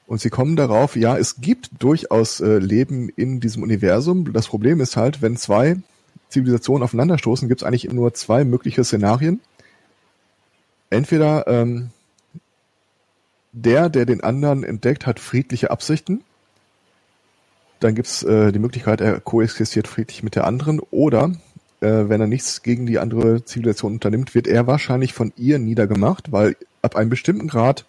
[0.07, 4.33] Und sie kommen darauf, ja, es gibt durchaus äh, Leben in diesem Universum.
[4.33, 5.77] Das Problem ist halt, wenn zwei
[6.27, 9.39] Zivilisationen aufeinanderstoßen, gibt es eigentlich nur zwei mögliche Szenarien.
[10.89, 11.91] Entweder ähm,
[13.53, 16.23] der, der den anderen entdeckt, hat friedliche Absichten.
[17.81, 20.79] Dann gibt es äh, die Möglichkeit, er koexistiert friedlich mit der anderen.
[20.91, 21.31] Oder
[21.81, 26.31] äh, wenn er nichts gegen die andere Zivilisation unternimmt, wird er wahrscheinlich von ihr niedergemacht,
[26.31, 27.85] weil ab einem bestimmten Grad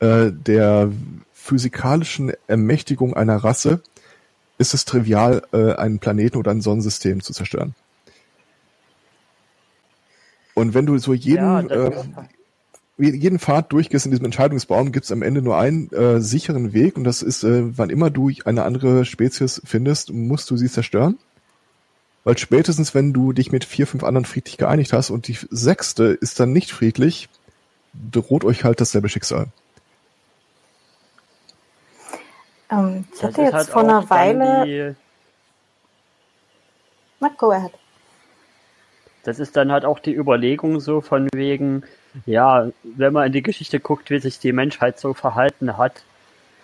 [0.00, 0.90] äh, der
[1.34, 3.82] physikalischen Ermächtigung einer Rasse
[4.56, 7.74] ist es trivial, äh, einen Planeten oder ein Sonnensystem zu zerstören.
[10.54, 12.04] Und wenn du so jeden, ja, äh,
[12.98, 16.96] jeden Pfad durchgehst in diesem Entscheidungsbaum, gibt es am Ende nur einen äh, sicheren Weg
[16.96, 21.18] und das ist, äh, wann immer du eine andere Spezies findest, musst du sie zerstören.
[22.24, 26.04] Weil spätestens, wenn du dich mit vier, fünf anderen friedlich geeinigt hast und die sechste
[26.04, 27.28] ist dann nicht friedlich,
[28.12, 29.48] droht euch halt dasselbe Schicksal.
[32.70, 34.64] Ähm, ich hatte jetzt halt vor einer Weile.
[34.64, 34.96] Die...
[37.20, 37.72] Na, go ahead.
[39.24, 41.84] Das ist dann halt auch die Überlegung so von wegen,
[42.26, 46.04] ja, wenn man in die Geschichte guckt, wie sich die Menschheit so verhalten hat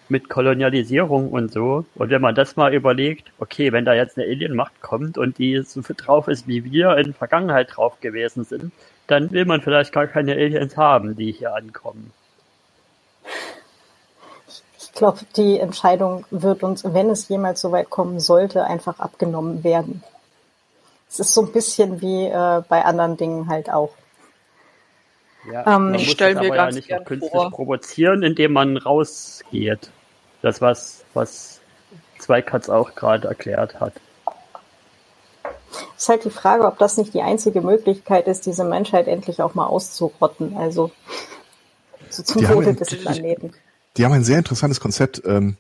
[0.09, 4.27] mit Kolonialisierung und so, und wenn man das mal überlegt, okay, wenn da jetzt eine
[4.27, 8.73] Alienmacht kommt und die so drauf ist, wie wir in der Vergangenheit drauf gewesen sind,
[9.07, 12.13] dann will man vielleicht gar keine Aliens haben, die hier ankommen
[14.99, 20.03] glaube, die Entscheidung wird uns, wenn es jemals so weit kommen sollte, einfach abgenommen werden.
[21.09, 23.91] Es ist so ein bisschen wie äh, bei anderen Dingen halt auch.
[25.53, 27.51] Ja, ähm, ich stelle mir ganz ja nicht künstlich vor.
[27.51, 29.91] provozieren, indem man rausgeht.
[30.43, 31.61] Das was was
[32.19, 33.95] Zweikatz auch gerade erklärt hat.
[35.97, 39.43] Es ist halt die Frage, ob das nicht die einzige Möglichkeit ist, diese Menschheit endlich
[39.43, 40.57] auch mal auszurotten.
[40.57, 40.91] Also
[42.09, 43.53] so zum Wohle des Planeten
[43.99, 45.23] die haben ein sehr interessantes Konzept.
[45.27, 45.57] Ähm,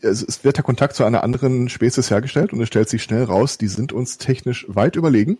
[0.00, 3.58] es wird der Kontakt zu einer anderen Spezies hergestellt und es stellt sich schnell raus,
[3.58, 5.38] die sind uns technisch weit überlegen.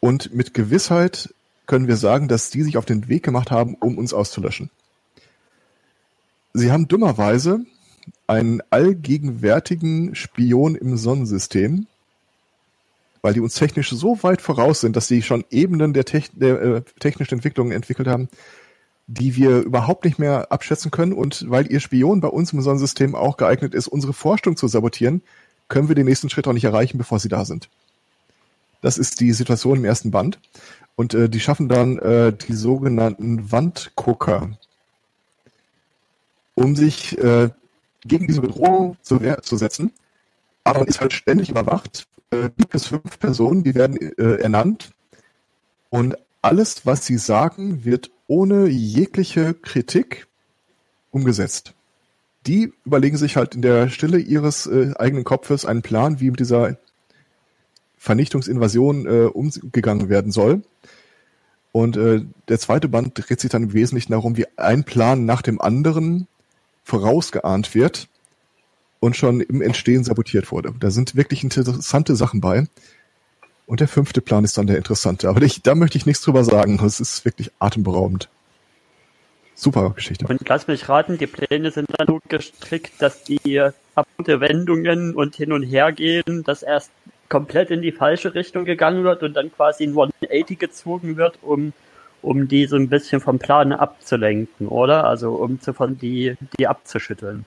[0.00, 1.34] Und mit Gewissheit
[1.66, 4.70] können wir sagen, dass die sich auf den Weg gemacht haben, um uns auszulöschen.
[6.52, 7.60] Sie haben dummerweise
[8.26, 11.86] einen allgegenwärtigen Spion im Sonnensystem,
[13.22, 16.60] weil die uns technisch so weit voraus sind, dass sie schon Ebenen der, Techn der
[16.60, 18.28] äh, technischen Entwicklung entwickelt haben,
[19.06, 21.12] die wir überhaupt nicht mehr abschätzen können.
[21.12, 25.22] Und weil ihr Spion bei uns im Sonnensystem auch geeignet ist, unsere Forschung zu sabotieren,
[25.68, 27.68] können wir den nächsten Schritt auch nicht erreichen, bevor sie da sind.
[28.82, 30.38] Das ist die Situation im ersten Band.
[30.96, 34.50] Und äh, die schaffen dann äh, die sogenannten Wandgucker,
[36.54, 37.50] um sich äh,
[38.04, 39.92] gegen diese Bedrohung zu Wehr zu setzen.
[40.62, 42.06] Aber man ist halt ständig überwacht.
[42.30, 44.92] Äh, gibt es fünf Personen, die werden äh, ernannt.
[45.90, 50.26] Und alles, was sie sagen, wird ohne jegliche Kritik
[51.10, 51.74] umgesetzt.
[52.46, 56.40] Die überlegen sich halt in der Stille ihres äh, eigenen Kopfes einen Plan, wie mit
[56.40, 56.76] dieser
[57.96, 60.62] Vernichtungsinvasion äh, umgegangen werden soll.
[61.74, 65.42] Und äh, der zweite Band dreht sich dann im Wesentlichen darum, wie ein Plan nach
[65.42, 66.28] dem anderen
[66.84, 68.06] vorausgeahnt wird
[69.00, 70.72] und schon im Entstehen sabotiert wurde.
[70.78, 72.68] Da sind wirklich interessante Sachen bei.
[73.66, 75.28] Und der fünfte Plan ist dann der interessante.
[75.28, 76.78] Aber ich, da möchte ich nichts drüber sagen.
[76.84, 78.28] Es ist wirklich atemberaubend.
[79.56, 80.28] Super Geschichte.
[80.28, 83.60] Und lass mich raten, die Pläne sind dann so gestrickt, dass die
[83.96, 86.92] abrunden Wendungen und hin und her gehen, dass erst
[87.28, 91.72] komplett in die falsche Richtung gegangen wird und dann quasi nur 180 gezogen wird, um,
[92.22, 95.04] um die so ein bisschen vom Plan abzulenken, oder?
[95.04, 97.44] Also um zu, von die, die abzuschütteln.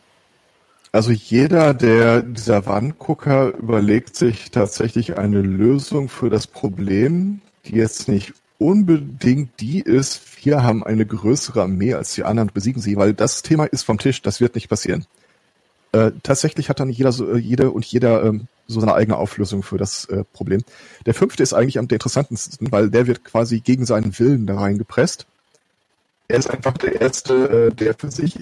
[0.92, 8.08] Also jeder der dieser Wandgucker überlegt sich tatsächlich eine Lösung für das Problem, die jetzt
[8.08, 13.14] nicht unbedingt die ist, wir haben eine größere Armee als die anderen, besiegen sie, weil
[13.14, 15.06] das Thema ist vom Tisch, das wird nicht passieren.
[15.92, 19.64] Äh, tatsächlich hat dann jeder, so, äh, jede und jeder ähm, so seine eigene Auflösung
[19.64, 20.64] für das äh, Problem.
[21.06, 25.26] Der fünfte ist eigentlich am interessantesten, weil der wird quasi gegen seinen Willen da reingepresst.
[26.28, 28.40] Er ist einfach der Erste, äh, der für sich,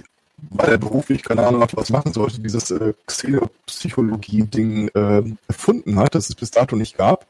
[0.50, 6.16] weil er beruflich keine Ahnung hat, was machen sollte, dieses äh, Xenopsychologie-Ding äh, erfunden hat,
[6.16, 7.28] das es bis dato nicht gab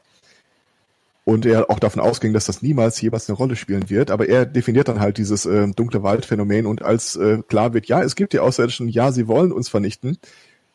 [1.26, 4.12] und er auch davon ausging, dass das niemals jeweils eine Rolle spielen wird.
[4.12, 8.00] Aber er definiert dann halt dieses äh, dunkle Waldphänomen und als äh, klar wird, ja,
[8.00, 10.18] es gibt die Außerirdischen, ja, sie wollen uns vernichten,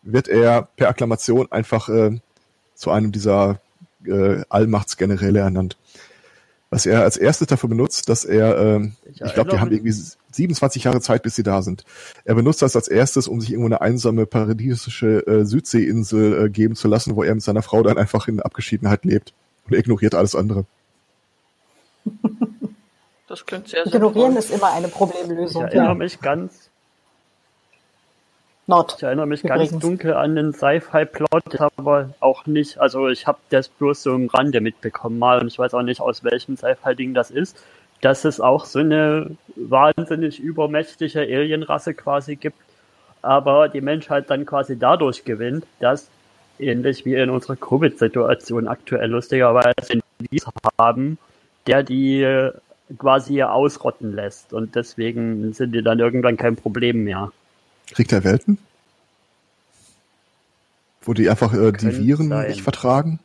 [0.04, 2.20] wird er per Akklamation einfach äh,
[2.76, 3.60] zu einem dieser
[4.06, 5.78] äh, Allmachtsgeneräle ernannt.
[6.70, 9.92] Was er als erstes dafür benutzt, dass er, äh, ich, ich glaube, die haben irgendwie
[9.92, 11.84] 27 Jahre Zeit, bis sie da sind.
[12.24, 16.76] Er benutzt das als erstes, um sich irgendwo eine einsame paradiesische äh, Südseeinsel äh, geben
[16.76, 19.34] zu lassen, wo er mit seiner Frau dann einfach in Abgeschiedenheit lebt
[19.68, 20.66] und ignoriert alles andere.
[23.28, 25.68] Das klingt sehr Ignorieren ist immer eine Problemlösung.
[25.68, 25.96] Ich erinnere ja.
[25.96, 26.71] mich ganz.
[28.68, 28.96] Not.
[28.98, 29.72] Ich erinnere mich übrigens.
[29.72, 34.28] ganz dunkel an den Sci-Fi-Plot, aber auch nicht, also ich habe das bloß so im
[34.28, 37.58] Rande mitbekommen mal und ich weiß auch nicht, aus welchem Sci-Fi-Ding das ist,
[38.02, 42.58] dass es auch so eine wahnsinnig übermächtige Alienrasse quasi gibt,
[43.22, 46.10] aber die Menschheit dann quasi dadurch gewinnt, dass
[46.60, 51.18] ähnlich wie in unserer Covid-Situation aktuell lustigerweise einen Virus haben,
[51.68, 52.52] der die
[52.98, 54.54] quasi ausrotten lässt.
[54.54, 57.32] Und deswegen sind die dann irgendwann kein Problem mehr.
[57.92, 58.58] Kriegt er Welten?
[61.02, 62.48] Wo die einfach äh, die Viren sein.
[62.48, 63.20] nicht vertragen?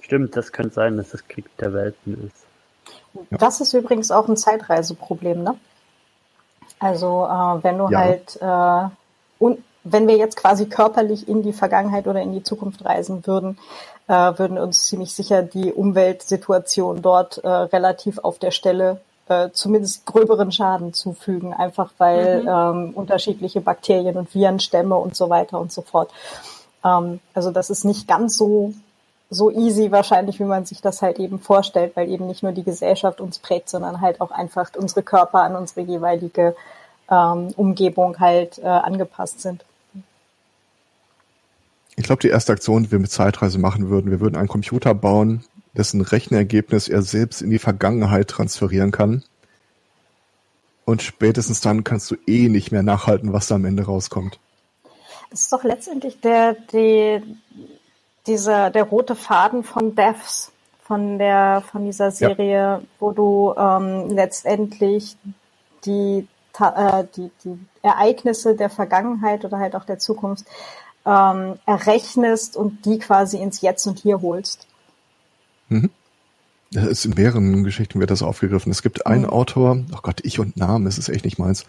[0.00, 2.46] Stimmt, das könnte sein, dass das Krieg der Welten ist.
[3.30, 5.58] Das ist übrigens auch ein Zeitreiseproblem, ne?
[6.78, 7.98] Also äh, wenn du ja.
[7.98, 12.84] halt äh, un wenn wir jetzt quasi körperlich in die Vergangenheit oder in die Zukunft
[12.84, 13.58] reisen würden,
[14.06, 20.06] äh, würden uns ziemlich sicher die Umweltsituation dort äh, relativ auf der Stelle äh, zumindest
[20.06, 22.48] gröberen Schaden zufügen, einfach weil mhm.
[22.48, 26.10] ähm, unterschiedliche Bakterien und Virenstämme und so weiter und so fort.
[26.84, 28.74] Ähm, also das ist nicht ganz so
[29.32, 32.64] so easy wahrscheinlich, wie man sich das halt eben vorstellt, weil eben nicht nur die
[32.64, 36.54] Gesellschaft uns prägt, sondern halt auch einfach unsere Körper an unsere jeweilige
[37.10, 39.64] ähm, Umgebung halt äh, angepasst sind.
[41.96, 44.94] Ich glaube, die erste Aktion, die wir mit Zeitreise machen würden, wir würden einen Computer
[44.94, 45.44] bauen,
[45.76, 49.22] dessen Rechenergebnis er selbst in die Vergangenheit transferieren kann.
[50.84, 54.38] Und spätestens dann kannst du eh nicht mehr nachhalten, was da am Ende rauskommt.
[55.30, 57.22] Das ist doch letztendlich der, die,
[58.26, 62.82] dieser, der rote Faden von Devs, von der, von dieser Serie, ja.
[62.98, 65.16] wo du ähm, letztendlich
[65.86, 66.26] die,
[66.58, 70.44] äh, die, die Ereignisse der Vergangenheit oder halt auch der Zukunft
[71.06, 74.66] ähm, errechnest und die quasi ins Jetzt und Hier holst.
[75.68, 75.90] Mhm.
[76.72, 78.72] Das ist in mehreren Geschichten wird das aufgegriffen.
[78.72, 79.30] Es gibt einen mhm.
[79.30, 81.66] Autor, oh Gott, ich und Namen, das ist echt nicht meins.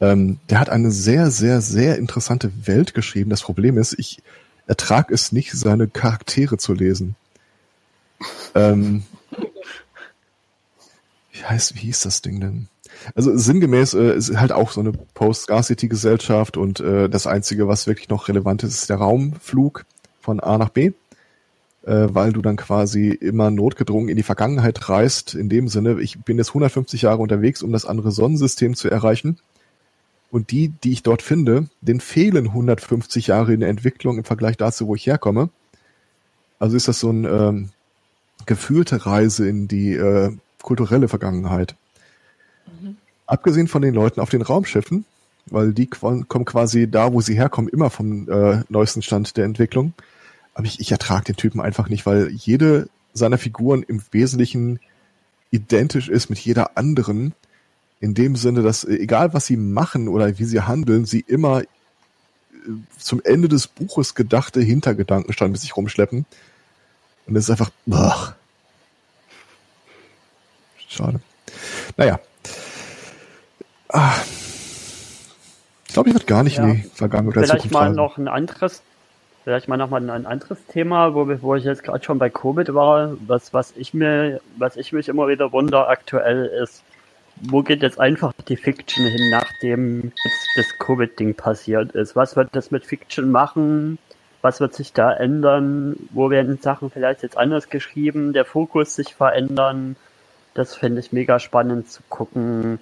[0.00, 3.30] Ähm, der hat eine sehr, sehr, sehr interessante Welt geschrieben.
[3.30, 4.22] Das Problem ist, ich
[4.66, 7.16] ertrag es nicht, seine Charaktere zu lesen.
[8.54, 9.04] Ähm,
[11.32, 12.68] wie heißt, wie hieß das Ding denn?
[13.14, 18.08] Also sinngemäß äh, ist halt auch so eine Post-Scarcity-Gesellschaft und äh, das Einzige, was wirklich
[18.08, 19.84] noch relevant ist, ist der Raumflug
[20.20, 20.92] von A nach B,
[21.86, 25.34] äh, weil du dann quasi immer notgedrungen in die Vergangenheit reist.
[25.34, 29.38] In dem Sinne, ich bin jetzt 150 Jahre unterwegs, um das andere Sonnensystem zu erreichen.
[30.30, 34.56] Und die, die ich dort finde, denen fehlen 150 Jahre in der Entwicklung im Vergleich
[34.56, 35.50] dazu, wo ich herkomme.
[36.58, 37.70] Also ist das so eine ähm,
[38.46, 40.32] gefühlte Reise in die äh,
[40.62, 41.76] kulturelle Vergangenheit.
[43.26, 45.04] Abgesehen von den Leuten auf den Raumschiffen,
[45.46, 49.92] weil die kommen quasi da, wo sie herkommen, immer vom äh, neuesten Stand der Entwicklung.
[50.54, 54.80] Aber ich, ich ertrage den Typen einfach nicht, weil jede seiner Figuren im Wesentlichen
[55.50, 57.34] identisch ist mit jeder anderen.
[58.00, 61.62] In dem Sinne, dass äh, egal was sie machen oder wie sie handeln, sie immer
[61.62, 61.66] äh,
[62.98, 66.26] zum Ende des Buches gedachte Hintergedankenstand mit sich rumschleppen.
[67.26, 68.36] Und das ist einfach, boah.
[70.88, 71.20] Schade.
[71.96, 72.20] Naja,
[73.94, 74.12] Ah.
[75.86, 76.64] Ich glaube, ich würde gar nicht ja.
[76.64, 78.82] in die Vergangenheit Vielleicht mal noch ein anderes,
[79.44, 82.74] vielleicht mal noch mal ein anderes Thema, wo, wo ich jetzt gerade schon bei Covid
[82.74, 86.82] war, was, was ich mir, was ich mich immer wieder wundere aktuell ist,
[87.40, 92.16] wo geht jetzt einfach die Fiction hin, nachdem jetzt das Covid-Ding passiert ist?
[92.16, 93.98] Was wird das mit Fiction machen?
[94.44, 95.96] was wird sich da ändern?
[96.10, 98.34] Wo werden Sachen vielleicht jetzt anders geschrieben?
[98.34, 99.96] Der Fokus sich verändern?
[100.52, 102.78] Das fände ich mega spannend zu gucken,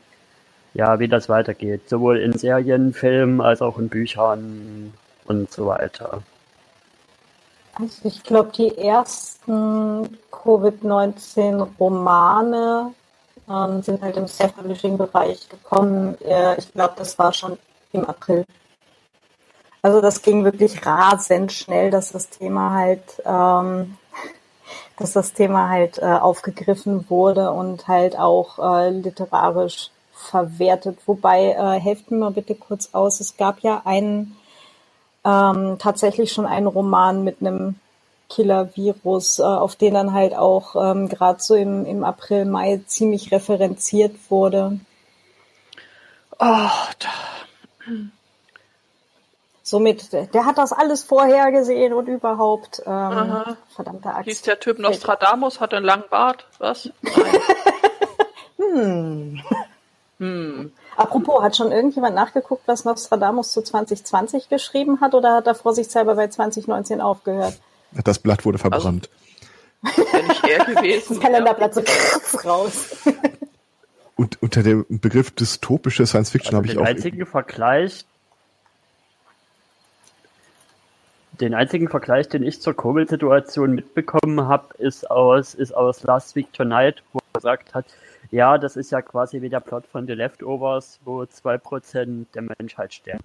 [0.75, 1.89] ja, wie das weitergeht.
[1.89, 4.93] Sowohl in Serien, Filmen als auch in Büchern
[5.25, 6.25] und so weiter.
[7.83, 12.95] Also ich glaube, die ersten Covid-19-Romane
[13.51, 16.16] ähm, sind halt im Self-Publishing-Bereich gekommen.
[16.59, 17.59] Ich glaube, das war schon
[17.93, 18.45] im April.
[19.83, 23.97] Also das ging wirklich rasend schnell, dass das Thema halt, ähm,
[24.97, 31.01] dass das Thema halt äh, aufgegriffen wurde und halt auch äh, literarisch verwertet.
[31.07, 34.37] Wobei, äh, helft mir mal bitte kurz aus, es gab ja einen
[35.25, 37.77] ähm, tatsächlich schon einen Roman mit einem
[38.29, 43.31] Killer-Virus, äh, auf den dann halt auch ähm, gerade so im, im April, Mai ziemlich
[43.31, 44.81] referenziert wurde.
[46.39, 46.68] Oh,
[46.99, 47.09] da.
[49.62, 54.25] Somit, der hat das alles vorhergesehen und überhaupt, ähm, verdammte Axt.
[54.25, 56.91] Hieß der Typ Nostradamus, hat einen langen Bart, was?
[58.59, 59.41] hm.
[60.18, 60.73] hm.
[60.97, 66.14] Apropos, hat schon irgendjemand nachgeguckt, was Nostradamus zu 2020 geschrieben hat oder hat er vorsichtshalber
[66.16, 67.59] bei 2019 aufgehört?
[68.05, 69.09] Das Blatt wurde verbrannt.
[69.82, 71.14] Also, wenn ich er gewesen.
[71.14, 71.82] Das Kalenderblatt so
[72.45, 72.97] raus.
[74.16, 76.84] Und unter dem Begriff dystopische Science Fiction also habe ich auch.
[76.84, 78.05] Den einzigen Vergleich,
[81.40, 86.53] den einzigen Vergleich, den ich zur Covid-Situation mitbekommen habe, ist aus, ist aus Last Week
[86.53, 87.86] Tonight, wo er gesagt hat,
[88.33, 92.95] ja, das ist ja quasi wie der Plot von The Leftovers, wo 2% der Menschheit
[92.95, 93.24] sterben.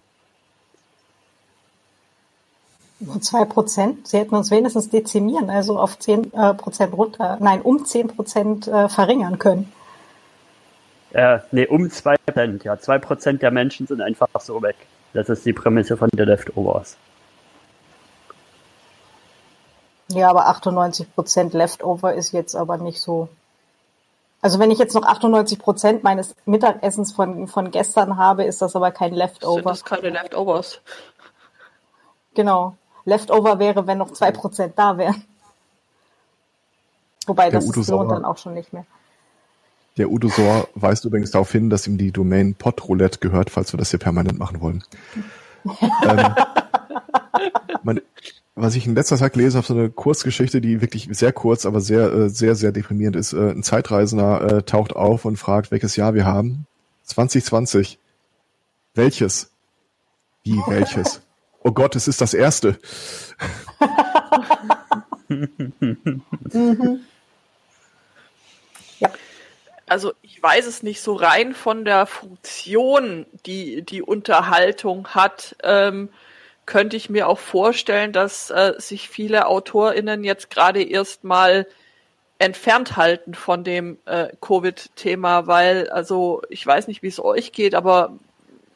[2.99, 3.95] Nur 2%?
[4.03, 9.39] Sie hätten uns wenigstens dezimieren, also auf 10% äh, runter, nein, um 10% äh, verringern
[9.39, 9.72] können.
[11.14, 12.74] Äh, nee, um 2%, ja.
[12.74, 14.76] 2% der Menschen sind einfach so weg.
[15.14, 16.97] Das ist die Prämisse von The Leftovers.
[20.10, 23.30] Ja, aber 98% Leftover ist jetzt aber nicht so
[24.42, 28.76] also wenn ich jetzt noch 98 Prozent meines Mittagessens von, von gestern habe, ist das
[28.76, 29.56] aber kein Leftover.
[29.56, 30.82] Sind das keine Leftovers?
[32.36, 32.76] Genau.
[33.06, 35.24] Leftover wäre, wenn noch zwei Prozent da wären.
[37.26, 38.86] Wobei Der das Udo lohnt dann auch schon nicht mehr.
[39.98, 43.80] Der Udo Sohr weist übrigens darauf hin, dass ihm die Domain Podroulette gehört, falls wir
[43.80, 44.84] das hier permanent machen wollen.
[46.04, 46.36] ähm,
[47.84, 48.02] man,
[48.58, 51.80] was ich in letzter Zeit gelesen habe, so eine Kurzgeschichte, die wirklich sehr kurz, aber
[51.80, 53.34] sehr, äh, sehr, sehr deprimierend ist.
[53.34, 56.66] Äh, ein Zeitreisender äh, taucht auf und fragt, welches Jahr wir haben.
[57.03, 57.99] 2020.
[58.95, 59.51] Welches?
[60.43, 61.22] Wie, welches?
[61.64, 62.80] Oh Gott, es ist das erste.
[65.28, 66.22] mhm.
[68.99, 69.10] Ja.
[69.86, 75.58] Also ich weiß es nicht so rein von der Funktion, die die Unterhaltung hat.
[75.62, 76.08] Ähm,
[76.68, 81.65] könnte ich mir auch vorstellen, dass äh, sich viele AutorInnen jetzt gerade erstmal
[82.39, 87.74] entfernt halten von dem äh, Covid-Thema, weil, also ich weiß nicht, wie es euch geht,
[87.74, 88.13] aber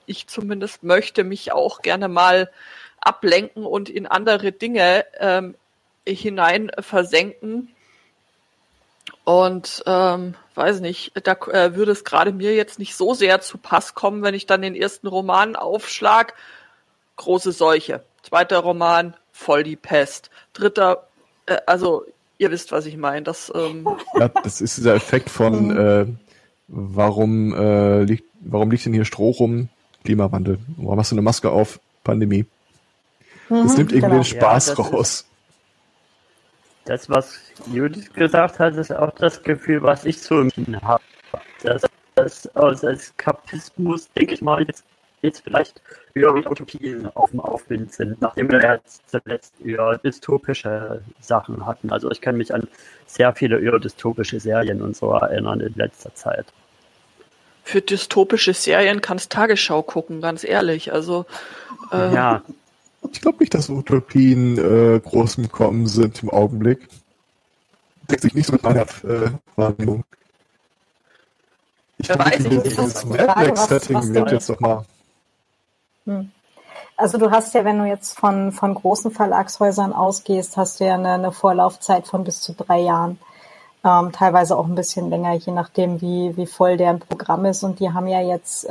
[0.08, 2.50] ich zumindest möchte mich auch gerne mal
[3.02, 5.56] ablenken und in andere Dinge ähm,
[6.08, 7.70] hinein versenken.
[9.26, 13.58] Und ähm, weiß nicht, da äh, würde es gerade mir jetzt nicht so sehr zu
[13.58, 16.34] Pass kommen, wenn ich dann den ersten Roman aufschlag
[17.16, 18.04] große Seuche.
[18.24, 20.30] Zweiter Roman, voll die Pest.
[20.54, 21.08] Dritter,
[21.46, 22.06] äh, also
[22.38, 23.24] ihr wisst, was ich meine.
[23.24, 25.78] Das, ähm ja, das ist dieser Effekt von mhm.
[25.78, 26.06] äh,
[26.68, 29.70] warum, äh, liegt, warum liegt denn hier Stroh rum?
[30.04, 30.60] Klimawandel.
[30.78, 31.80] Warum hast du eine Maske auf?
[32.04, 32.46] Pandemie.
[33.50, 34.22] Mhm, das nimmt irgendwie genau.
[34.22, 35.26] den Spaß ja, raus.
[36.86, 37.40] das, was
[37.72, 41.04] Judith gesagt hat, ist auch das Gefühl, was ich zu empfinden habe.
[41.62, 41.84] Das,
[42.16, 44.84] das aus Eskapismus, denke ich mal, jetzt
[45.22, 45.82] jetzt vielleicht
[46.14, 51.92] über Utopien auf dem Aufwind sind, nachdem wir jetzt zuletzt über dystopische Sachen hatten.
[51.92, 52.68] Also ich kann mich an
[53.06, 56.46] sehr viele über dystopische Serien und so erinnern in letzter Zeit.
[57.64, 60.92] Für dystopische Serien kannst Tagesschau gucken, ganz ehrlich.
[60.92, 61.26] Also
[61.92, 62.42] äh, ja.
[63.12, 66.88] Ich glaube nicht, dass Utopien äh, groß im Kommen sind im Augenblick.
[68.10, 70.04] Deckt sich nicht so mit meiner äh, Wahrnehmung.
[71.98, 74.86] Ich weiß nicht, dieses Mad Max-Setting wird jetzt doch mal
[76.06, 76.32] hm.
[76.98, 80.94] Also du hast ja, wenn du jetzt von, von großen Verlagshäusern ausgehst, hast du ja
[80.94, 83.20] eine, eine Vorlaufzeit von bis zu drei Jahren.
[83.84, 87.64] Ähm, teilweise auch ein bisschen länger, je nachdem, wie, wie voll deren Programm ist.
[87.64, 88.68] Und die haben ja jetzt äh,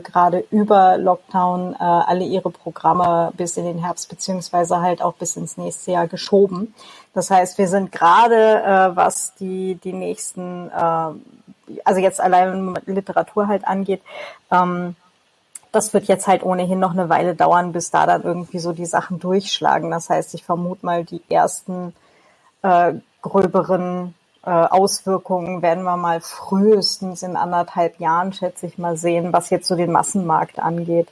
[0.00, 5.36] gerade über Lockdown äh, alle ihre Programme bis in den Herbst beziehungsweise halt auch bis
[5.36, 6.74] ins nächste Jahr geschoben.
[7.12, 13.48] Das heißt, wir sind gerade, äh, was die, die nächsten, äh, also jetzt allein Literatur
[13.48, 14.02] halt angeht,
[14.52, 14.94] ähm,
[15.72, 18.86] das wird jetzt halt ohnehin noch eine Weile dauern, bis da dann irgendwie so die
[18.86, 19.90] Sachen durchschlagen.
[19.90, 21.94] Das heißt, ich vermute mal, die ersten
[22.62, 24.14] äh, gröberen
[24.44, 29.66] äh, Auswirkungen werden wir mal frühestens in anderthalb Jahren, schätze ich mal, sehen, was jetzt
[29.66, 31.08] so den Massenmarkt angeht.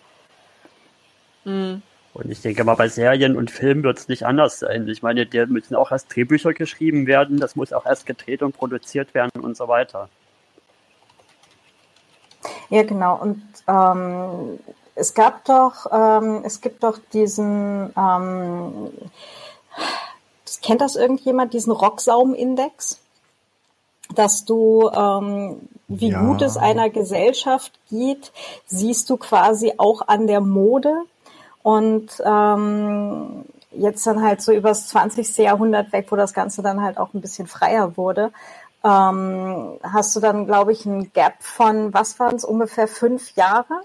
[1.44, 1.82] Mhm.
[2.12, 4.86] Und ich denke mal, bei Serien und Filmen wird es nicht anders sein.
[4.88, 8.56] Ich meine, da müssen auch erst Drehbücher geschrieben werden, das muss auch erst gedreht und
[8.56, 10.08] produziert werden und so weiter.
[12.68, 13.18] Ja, genau.
[13.20, 14.58] Und ähm,
[14.94, 18.90] es gab doch, ähm, es gibt doch diesen, ähm,
[20.62, 22.98] kennt das irgendjemand, diesen Rocksaum-Index?
[24.14, 26.20] Dass du, ähm, wie ja.
[26.20, 28.32] gut es einer Gesellschaft geht,
[28.66, 30.92] siehst du quasi auch an der Mode.
[31.62, 35.38] Und ähm, jetzt dann halt so übers 20.
[35.38, 38.32] Jahrhundert weg, wo das Ganze dann halt auch ein bisschen freier wurde,
[38.82, 43.80] ähm, hast du dann, glaube ich, ein Gap von, was waren es, ungefähr fünf Jahre?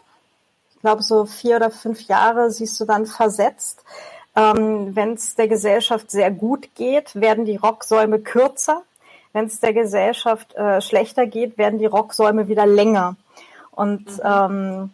[0.74, 3.84] Ich glaube, so vier oder fünf Jahre siehst du dann versetzt.
[4.36, 8.84] Ähm, Wenn es der Gesellschaft sehr gut geht, werden die Rocksäume kürzer.
[9.34, 13.16] Wenn es der Gesellschaft äh, schlechter geht, werden die Rocksäume wieder länger.
[13.72, 14.22] Und mhm.
[14.24, 14.90] ähm,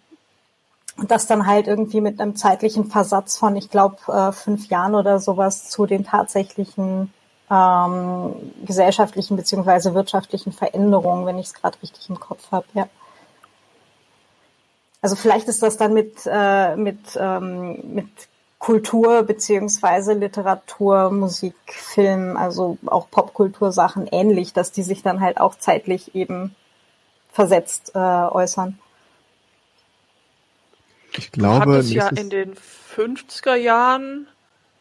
[1.07, 5.19] das dann halt irgendwie mit einem zeitlichen Versatz von, ich glaube, äh, fünf Jahren oder
[5.19, 7.13] sowas zu den tatsächlichen
[7.51, 12.87] ähm, gesellschaftlichen beziehungsweise wirtschaftlichen Veränderungen, wenn ich es gerade richtig im Kopf habe, ja.
[15.01, 18.07] Also vielleicht ist das dann mit, äh, mit, ähm, mit
[18.59, 25.55] Kultur beziehungsweise Literatur, Musik, Film, also auch Popkultursachen ähnlich, dass die sich dann halt auch
[25.55, 26.55] zeitlich eben
[27.31, 28.77] versetzt äh, äußern.
[31.17, 32.53] Ich glaube, du hattest ja in den
[32.95, 34.27] 50er Jahren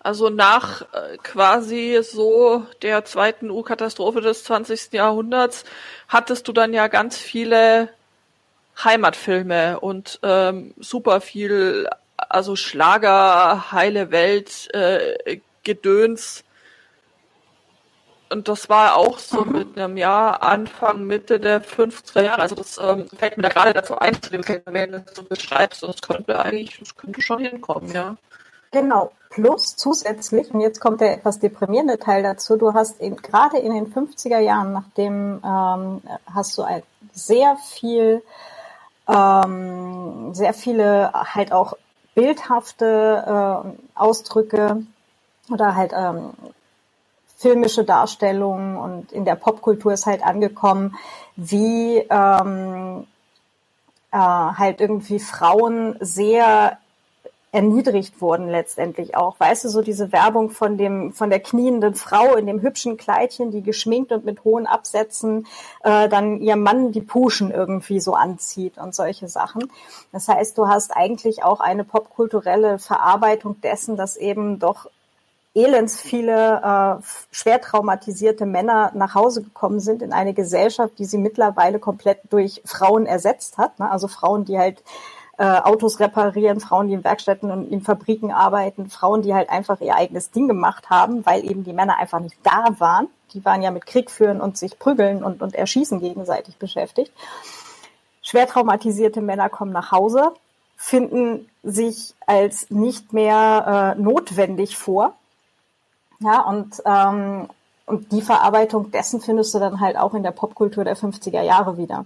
[0.03, 4.93] also nach äh, quasi so der zweiten U-Katastrophe des 20.
[4.93, 5.65] Jahrhunderts
[6.09, 7.91] hattest du dann ja ganz viele
[8.83, 16.45] Heimatfilme und ähm, super viel, also Schlager, heile Welt, äh, Gedöns.
[18.31, 19.53] Und das war auch so mhm.
[19.53, 22.41] mit einem Jahr Anfang, Mitte der 50er Jahre.
[22.41, 25.25] Also das ähm, fällt mir da gerade dazu ein, zu dem wenn du das so
[25.25, 25.83] beschreibst.
[25.83, 28.17] Das könnte eigentlich, das könnte schon hinkommen, ja.
[28.71, 29.13] Genau.
[29.31, 33.73] Plus zusätzlich, und jetzt kommt der etwas deprimierende Teil dazu, du hast in, gerade in
[33.73, 36.03] den 50er Jahren, nachdem ähm,
[36.35, 38.25] hast du ein, sehr viel,
[39.09, 41.75] ähm, sehr viele halt auch
[42.17, 44.85] bildhafte äh, Ausdrücke
[45.49, 46.31] oder halt ähm,
[47.37, 50.97] filmische Darstellungen und in der Popkultur ist halt angekommen,
[51.37, 53.07] wie ähm,
[54.11, 56.79] äh, halt irgendwie Frauen sehr
[57.53, 59.39] erniedrigt wurden letztendlich auch.
[59.41, 63.51] Weißt du, so diese Werbung von dem, von der knienden Frau in dem hübschen Kleidchen,
[63.51, 65.47] die geschminkt und mit hohen Absätzen
[65.83, 69.71] äh, dann ihr Mann die Puschen irgendwie so anzieht und solche Sachen.
[70.13, 74.87] Das heißt, du hast eigentlich auch eine popkulturelle Verarbeitung dessen, dass eben doch
[75.53, 81.19] elends viele äh, schwer traumatisierte Männer nach Hause gekommen sind in eine Gesellschaft, die sie
[81.19, 83.79] mittlerweile komplett durch Frauen ersetzt hat.
[83.81, 83.91] Ne?
[83.91, 84.85] Also Frauen, die halt
[85.41, 89.81] äh, Autos reparieren, Frauen, die in Werkstätten und in Fabriken arbeiten, Frauen, die halt einfach
[89.81, 93.09] ihr eigenes Ding gemacht haben, weil eben die Männer einfach nicht da waren.
[93.33, 97.11] Die waren ja mit Krieg führen und sich prügeln und, und erschießen gegenseitig beschäftigt.
[98.21, 100.33] Schwer traumatisierte Männer kommen nach Hause,
[100.77, 105.15] finden sich als nicht mehr äh, notwendig vor.
[106.19, 107.49] Ja, und, ähm,
[107.87, 111.79] und die Verarbeitung dessen findest du dann halt auch in der Popkultur der 50er Jahre
[111.79, 112.05] wieder.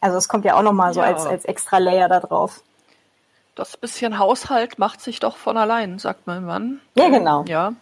[0.00, 1.06] Also es kommt ja auch nochmal so ja.
[1.06, 2.62] als, als extra Layer da drauf.
[3.54, 6.80] Das bisschen Haushalt macht sich doch von allein, sagt mein Mann.
[6.94, 7.44] Ja, genau.
[7.48, 7.72] Ja.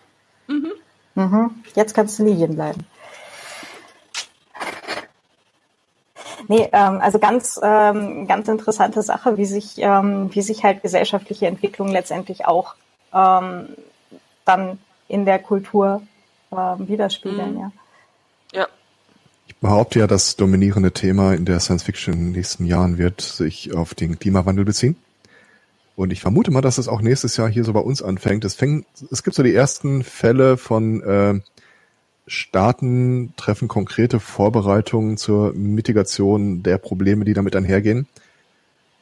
[0.47, 0.73] Mhm.
[1.15, 1.63] Mhm.
[1.75, 2.87] Jetzt kannst du liegen bleiben.
[6.49, 11.47] Nee, ähm, also ganz, ähm, ganz interessante Sache, wie sich, ähm, wie sich halt gesellschaftliche
[11.47, 12.75] Entwicklung letztendlich auch
[13.13, 13.69] ähm,
[14.45, 16.03] dann in der Kultur
[16.53, 17.61] ähm, widerspiegeln, mhm.
[17.61, 17.65] ja.
[17.65, 17.73] Ja,
[19.61, 23.75] behaupte ja, das dominierende Thema in der Science Fiction in den nächsten Jahren wird sich
[23.75, 24.97] auf den Klimawandel beziehen.
[25.97, 28.45] Und ich vermute mal, dass es auch nächstes Jahr hier so bei uns anfängt.
[28.45, 31.41] Es, fängt, es gibt so die ersten Fälle von äh,
[32.27, 38.07] Staaten treffen konkrete Vorbereitungen zur Mitigation der Probleme, die damit einhergehen.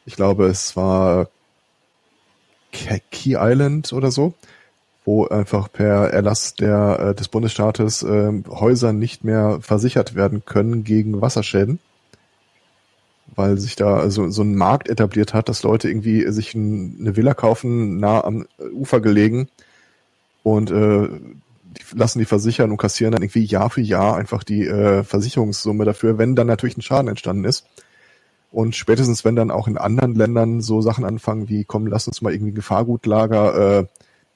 [0.07, 1.29] Ich glaube, es war
[2.71, 4.35] Key Island oder so
[5.05, 10.85] wo einfach per Erlass der, äh, des Bundesstaates äh, Häuser nicht mehr versichert werden können
[10.85, 11.79] gegen Wasserschäden.
[13.35, 17.17] Weil sich da also so ein Markt etabliert hat, dass Leute irgendwie sich ein, eine
[17.17, 19.49] Villa kaufen, nah am Ufer gelegen
[20.43, 21.09] und äh,
[21.75, 25.85] die lassen die versichern und kassieren dann irgendwie Jahr für Jahr einfach die äh, Versicherungssumme
[25.85, 27.67] dafür, wenn dann natürlich ein Schaden entstanden ist.
[28.53, 32.23] Und spätestens, wenn dann auch in anderen Ländern so Sachen anfangen wie, komm, lass uns
[32.23, 33.87] mal irgendwie Gefahrgutlager äh,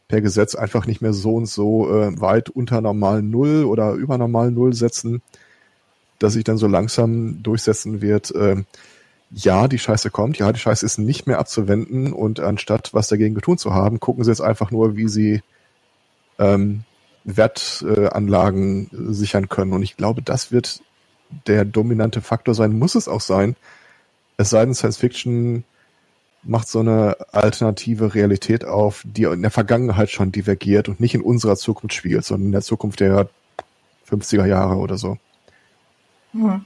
[0.09, 4.19] per Gesetz einfach nicht mehr so und so äh, weit unter normal Null oder über
[4.19, 5.23] normal Null setzen,
[6.19, 8.65] dass sich dann so langsam durchsetzen wird, äh,
[9.31, 13.35] ja, die Scheiße kommt, ja, die Scheiße ist nicht mehr abzuwenden und anstatt was dagegen
[13.35, 15.43] getun zu haben, gucken sie jetzt einfach nur, wie sie
[16.39, 16.85] ähm,
[17.25, 19.73] Wertanlagen äh, sichern können.
[19.73, 20.81] Und ich glaube, das wird
[21.47, 23.55] der dominante Faktor sein, muss es auch sein.
[24.39, 25.65] Es sei denn, Science Fiction
[26.43, 31.23] macht so eine alternative Realität auf, die in der Vergangenheit schon divergiert und nicht in
[31.23, 33.29] unserer Zukunft spielt, sondern in der Zukunft der
[34.09, 35.19] 50er Jahre oder so.
[36.33, 36.65] Hm.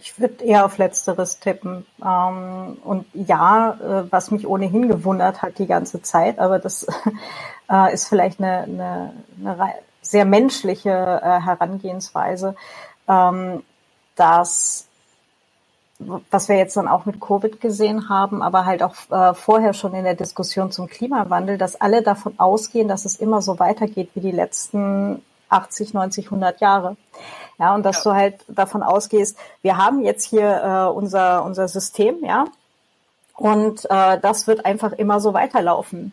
[0.00, 1.86] Ich würde eher auf Letzteres tippen.
[2.04, 6.86] Ähm, und ja, äh, was mich ohnehin gewundert hat die ganze Zeit, aber das
[7.70, 12.54] äh, ist vielleicht eine, eine, eine sehr menschliche äh, Herangehensweise,
[13.08, 13.62] ähm,
[14.16, 14.87] dass
[15.98, 19.94] was wir jetzt dann auch mit Covid gesehen haben, aber halt auch äh, vorher schon
[19.94, 24.20] in der Diskussion zum Klimawandel, dass alle davon ausgehen, dass es immer so weitergeht wie
[24.20, 26.96] die letzten 80, 90, 100 Jahre.
[27.58, 28.10] Ja, und dass ja.
[28.12, 32.44] du halt davon ausgehst, wir haben jetzt hier äh, unser, unser System, ja,
[33.34, 36.12] und äh, das wird einfach immer so weiterlaufen.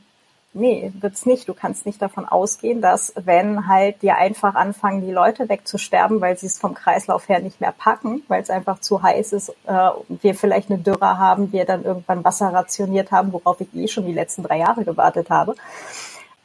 [0.58, 1.50] Nee, wird's nicht.
[1.50, 6.38] Du kannst nicht davon ausgehen, dass wenn halt dir einfach anfangen, die Leute wegzusterben, weil
[6.38, 9.90] sie es vom Kreislauf her nicht mehr packen, weil es einfach zu heiß ist, äh,
[10.08, 14.06] wir vielleicht eine Dürre haben, wir dann irgendwann Wasser rationiert haben, worauf ich eh schon
[14.06, 15.56] die letzten drei Jahre gewartet habe,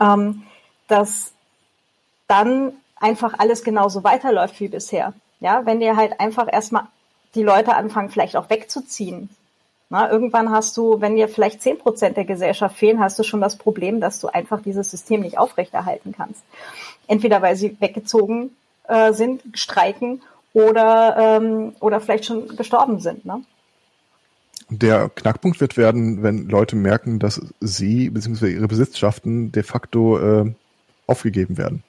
[0.00, 0.42] ähm,
[0.88, 1.30] dass
[2.26, 5.12] dann einfach alles genauso weiterläuft wie bisher.
[5.38, 6.88] Ja, wenn dir halt einfach erstmal
[7.36, 9.30] die Leute anfangen, vielleicht auch wegzuziehen,
[9.90, 13.40] na, irgendwann hast du, wenn dir vielleicht zehn Prozent der Gesellschaft fehlen, hast du schon
[13.40, 16.42] das Problem, dass du einfach dieses System nicht aufrechterhalten kannst.
[17.08, 18.50] Entweder weil sie weggezogen
[18.86, 20.22] äh, sind, streiken
[20.52, 23.24] oder, ähm, oder vielleicht schon gestorben sind.
[23.24, 23.42] Ne?
[24.68, 28.52] Der Knackpunkt wird werden, wenn Leute merken, dass sie bzw.
[28.52, 30.54] ihre Besitzschaften de facto äh,
[31.08, 31.82] aufgegeben werden.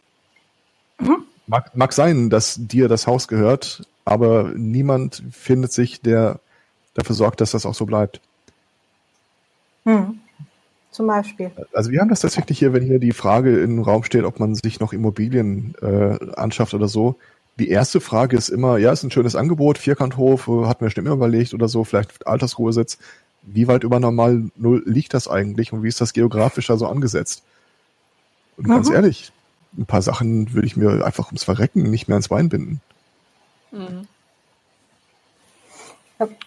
[1.00, 1.26] Mhm.
[1.46, 6.40] Mag, mag sein, dass dir das Haus gehört, aber niemand findet sich, der
[6.94, 8.22] dafür sorgt, dass das auch so bleibt.
[9.86, 10.20] Hm.
[10.92, 11.52] Zum Beispiel.
[11.72, 14.56] Also wir haben das tatsächlich hier, wenn hier die Frage im Raum steht, ob man
[14.56, 17.16] sich noch Immobilien äh, anschafft oder so.
[17.60, 21.06] Die erste Frage ist immer, ja, ist ein schönes Angebot, Vierkanthof, äh, hat mir schon
[21.06, 22.98] immer überlegt oder so, vielleicht Altersruhesitz.
[23.44, 26.88] Wie weit über normal Null liegt das eigentlich und wie ist das geografisch da so
[26.88, 27.44] angesetzt?
[28.58, 28.72] Und mhm.
[28.72, 29.32] ganz ehrlich,
[29.78, 32.82] ein paar Sachen würde ich mir einfach ums Verrecken nicht mehr ins Bein binden.
[33.72, 34.08] Mhm.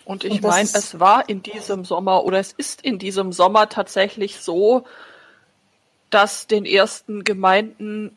[0.05, 4.41] Und ich meine, es war in diesem Sommer oder es ist in diesem Sommer tatsächlich
[4.41, 4.85] so,
[6.11, 8.17] dass den ersten Gemeinden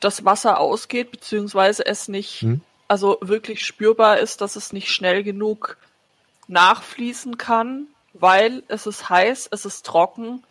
[0.00, 2.60] das Wasser ausgeht, beziehungsweise es nicht, hm.
[2.88, 5.76] also wirklich spürbar ist, dass es nicht schnell genug
[6.46, 10.42] nachfließen kann, weil es ist heiß, es ist trocken.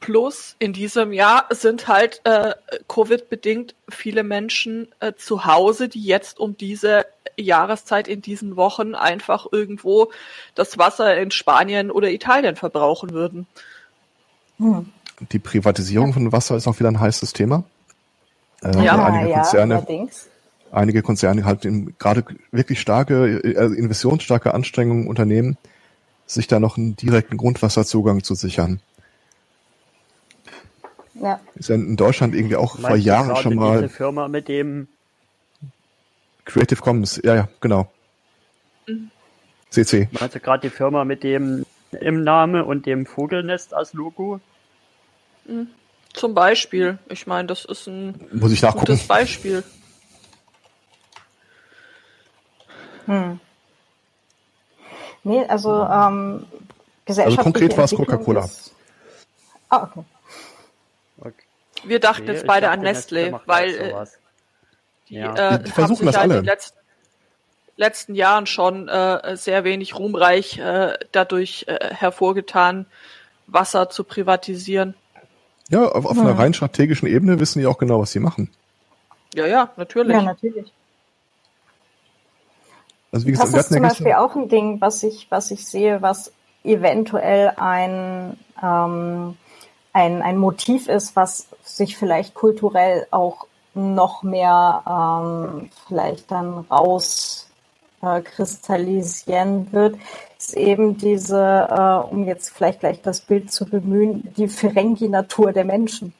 [0.00, 2.54] Plus in diesem Jahr sind halt äh,
[2.88, 9.46] Covid-bedingt viele Menschen äh, zu Hause, die jetzt um diese Jahreszeit in diesen Wochen einfach
[9.50, 10.10] irgendwo
[10.54, 13.46] das Wasser in Spanien oder Italien verbrauchen würden.
[14.58, 14.86] Hm.
[15.32, 16.12] Die Privatisierung ja.
[16.14, 17.64] von Wasser ist auch wieder ein heißes Thema.
[18.62, 20.28] Äh, ja, einige ja, Konzerne, allerdings.
[20.72, 21.66] einige Konzerne halt
[21.98, 25.56] gerade wirklich starke, äh, investitionsstarke Anstrengungen unternehmen,
[26.26, 28.80] sich da noch einen direkten Grundwasserzugang zu sichern.
[31.20, 31.40] Ja.
[31.54, 33.82] Ist ja in Deutschland irgendwie auch vor Jahren schon mal.
[33.82, 34.88] Diese Firma mit dem
[36.44, 37.90] Creative Commons, ja, ja, genau.
[38.86, 39.10] Mhm.
[39.70, 40.08] CC.
[40.12, 41.64] Meinst du gerade die Firma mit dem
[42.00, 44.40] im Name und dem Vogelnest als Logo?
[45.46, 45.68] Mhm.
[46.12, 46.98] Zum Beispiel.
[47.08, 48.86] Ich meine, das ist ein Muss ich nachgucken.
[48.86, 49.62] gutes Beispiel.
[53.06, 53.38] Hm.
[55.24, 56.46] Nee, also ähm,
[57.06, 58.48] Also konkret war es Coca-Cola.
[59.68, 60.00] Ah, okay.
[60.00, 60.04] okay.
[61.86, 63.94] Wir dachten okay, jetzt beide an Nestle, weil äh,
[65.08, 65.54] die, ja.
[65.54, 66.36] äh, die versuchen das alle.
[66.36, 66.78] in den letzten,
[67.76, 72.86] letzten Jahren schon äh, sehr wenig ruhmreich äh, dadurch äh, hervorgetan,
[73.46, 74.94] Wasser zu privatisieren.
[75.68, 76.22] Ja, auf, auf ja.
[76.22, 78.50] einer rein strategischen Ebene wissen die auch genau, was sie machen.
[79.34, 80.16] Ja, ja, natürlich.
[80.16, 80.72] Ja, natürlich.
[83.12, 86.02] Also wie gesagt, das ist zum Beispiel auch ein Ding, was ich, was ich sehe,
[86.02, 86.32] was
[86.64, 89.36] eventuell ein, ähm,
[89.96, 97.48] ein, ein Motiv ist, was sich vielleicht kulturell auch noch mehr ähm, vielleicht dann raus
[98.02, 98.20] äh,
[99.72, 99.96] wird,
[100.38, 105.64] ist eben diese, äh, um jetzt vielleicht gleich das Bild zu bemühen, die Ferengi-Natur der
[105.64, 106.12] Menschen.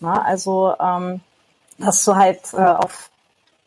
[0.00, 1.20] Na, also ähm,
[1.78, 3.10] dass du halt äh, auf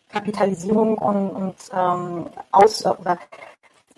[0.10, 3.18] Kapitalisierung und, und ähm, aus oder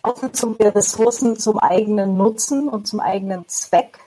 [0.03, 3.97] Ausnutzung der Ressourcen zum eigenen Nutzen und zum eigenen Zweck,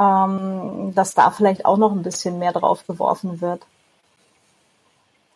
[0.00, 3.66] ähm, dass da vielleicht auch noch ein bisschen mehr drauf geworfen wird.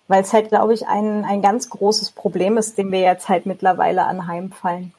[0.08, 3.46] Weil es halt, glaube ich, ein, ein ganz großes Problem ist, dem wir jetzt halt
[3.46, 4.94] mittlerweile anheimfallen.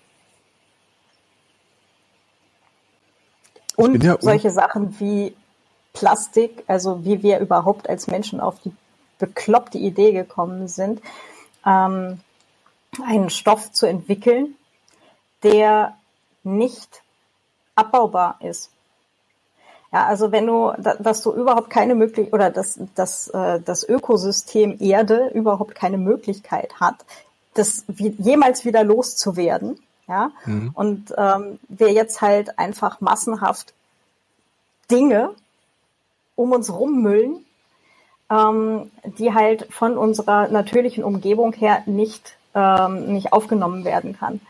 [3.75, 5.33] Und ja solche Sachen wie
[5.93, 8.73] Plastik, also wie wir überhaupt als Menschen auf die
[9.17, 11.01] bekloppte Idee gekommen sind,
[11.65, 12.19] ähm,
[13.03, 14.55] einen Stoff zu entwickeln,
[15.43, 15.97] der
[16.43, 17.01] nicht
[17.75, 18.71] abbaubar ist.
[19.91, 24.77] Ja, also wenn du, dass du überhaupt keine Möglichkeit oder dass, dass äh, das Ökosystem
[24.79, 26.95] Erde überhaupt keine Möglichkeit hat,
[27.55, 29.79] das jemals wieder loszuwerden.
[30.07, 30.71] Ja, mhm.
[30.73, 33.73] und ähm, wir jetzt halt einfach massenhaft
[34.89, 35.35] Dinge
[36.35, 37.45] um uns rummüllen,
[38.31, 44.41] ähm, die halt von unserer natürlichen Umgebung her nicht, ähm, nicht aufgenommen werden kann.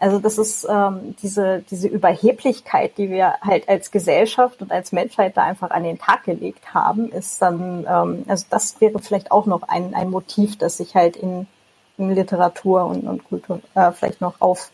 [0.00, 5.36] Also das ist ähm, diese, diese Überheblichkeit, die wir halt als Gesellschaft und als Menschheit
[5.36, 9.46] da einfach an den Tag gelegt haben, ist dann, ähm, also das wäre vielleicht auch
[9.46, 11.48] noch ein, ein Motiv, das sich halt in,
[11.96, 14.70] in Literatur und, und Kultur äh, vielleicht noch auf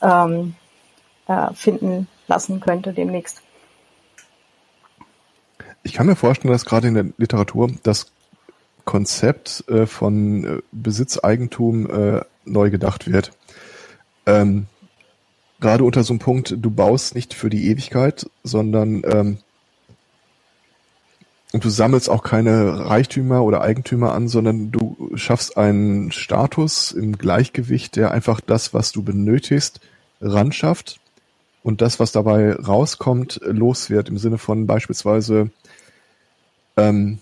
[0.00, 0.54] ähm,
[1.26, 3.42] äh, finden lassen könnte demnächst.
[5.82, 8.12] Ich kann mir vorstellen, dass gerade in der Literatur das
[8.86, 13.32] Konzept äh, von äh, Besitzeigentum äh, neu gedacht wird.
[14.28, 14.66] Ähm,
[15.58, 19.38] gerade unter so einem Punkt, du baust nicht für die Ewigkeit, sondern ähm,
[21.52, 27.16] und du sammelst auch keine Reichtümer oder Eigentümer an, sondern du schaffst einen Status im
[27.16, 29.80] Gleichgewicht, der einfach das, was du benötigst,
[30.20, 31.00] ran schafft
[31.62, 34.10] und das, was dabei rauskommt, los wird.
[34.10, 35.50] Im Sinne von beispielsweise
[36.76, 37.18] ähm,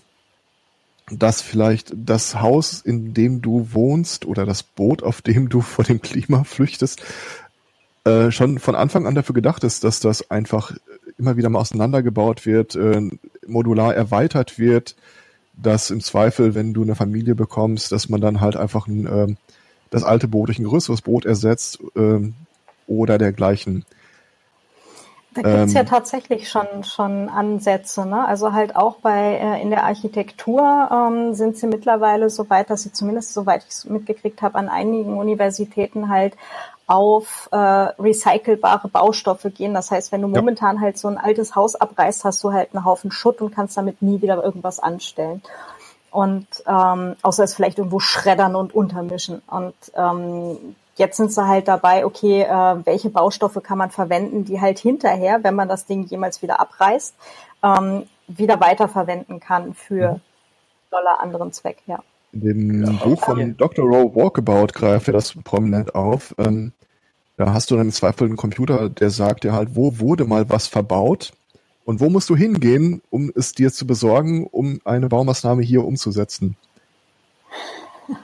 [1.09, 5.85] dass vielleicht das Haus, in dem du wohnst oder das Boot, auf dem du vor
[5.85, 7.01] dem Klima flüchtest,
[8.03, 10.73] äh, schon von Anfang an dafür gedacht ist, dass das einfach
[11.17, 13.01] immer wieder mal auseinandergebaut wird, äh,
[13.45, 14.95] modular erweitert wird,
[15.53, 19.35] dass im Zweifel, wenn du eine Familie bekommst, dass man dann halt einfach ein, äh,
[19.89, 22.31] das alte Boot durch ein größeres Boot ersetzt äh,
[22.85, 23.85] oder dergleichen.
[25.37, 28.05] Da gibt's ähm, ja tatsächlich schon, schon Ansätze.
[28.05, 28.27] Ne?
[28.27, 32.83] Also halt auch bei äh, in der Architektur ähm, sind sie mittlerweile so weit, dass
[32.83, 36.35] sie zumindest, soweit ich es mitgekriegt habe, an einigen Universitäten halt
[36.87, 39.73] auf äh, recycelbare Baustoffe gehen.
[39.73, 40.39] Das heißt, wenn du ja.
[40.39, 43.77] momentan halt so ein altes Haus abreißt, hast du halt einen Haufen Schutt und kannst
[43.77, 45.41] damit nie wieder irgendwas anstellen.
[46.09, 49.41] Und ähm, außer es vielleicht irgendwo schreddern und untermischen.
[49.47, 54.59] Und ähm, Jetzt sind sie halt dabei, okay, äh, welche Baustoffe kann man verwenden, die
[54.59, 57.15] halt hinterher, wenn man das Ding jemals wieder abreißt,
[57.63, 60.21] ähm, wieder weiterverwenden kann für mhm.
[60.91, 61.99] doller anderen Zweck, ja.
[62.33, 63.85] In dem ja, Buch von Dr.
[63.85, 66.35] Rowe Walkabout greift er das prominent auf.
[66.37, 66.73] Ähm,
[67.37, 70.49] da hast du dann im Zweifel einen Computer, der sagt dir halt, wo wurde mal
[70.49, 71.31] was verbaut
[71.85, 76.57] und wo musst du hingehen, um es dir zu besorgen, um eine Baumaßnahme hier umzusetzen.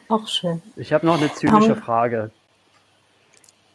[0.09, 0.61] Auch schön.
[0.75, 2.31] Ich habe noch eine zynische um, Frage.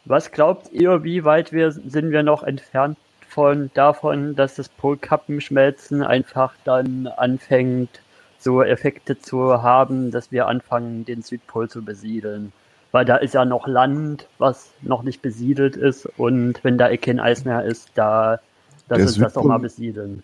[0.09, 2.97] Was glaubt ihr, wie weit wir sind wir noch entfernt
[3.27, 8.01] von davon, dass das Polkappenschmelzen einfach dann anfängt,
[8.39, 12.53] so Effekte zu haben, dass wir anfangen, den Südpol zu besiedeln?
[12.91, 16.97] Weil da ist ja noch Land, was noch nicht besiedelt ist und wenn da eh
[16.97, 18.39] kein Eis mehr ist, da
[18.87, 20.23] lass uns das doch mal besiedeln.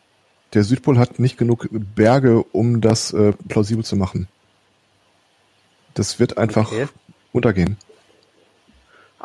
[0.55, 4.29] Der Südpol hat nicht genug Berge, um das äh, plausibel zu machen.
[5.93, 6.88] Das wird einfach okay.
[7.33, 7.77] untergehen.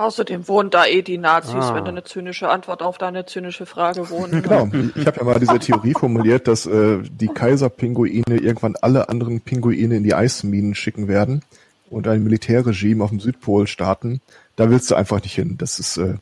[0.00, 1.74] Außerdem wohnen da eh die Nazis, ah.
[1.74, 4.42] wenn du eine zynische Antwort auf deine zynische Frage wohnen.
[4.50, 4.68] Genau.
[4.94, 9.96] Ich habe ja mal diese Theorie formuliert, dass äh, die Kaiserpinguine irgendwann alle anderen Pinguine
[9.96, 11.42] in die Eisminen schicken werden
[11.90, 14.22] und ein Militärregime auf dem Südpol starten.
[14.56, 15.56] Da willst du einfach nicht hin.
[15.58, 16.14] Das ist, äh,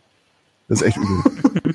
[0.69, 1.75] das ist echt übel.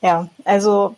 [0.00, 0.94] ja, also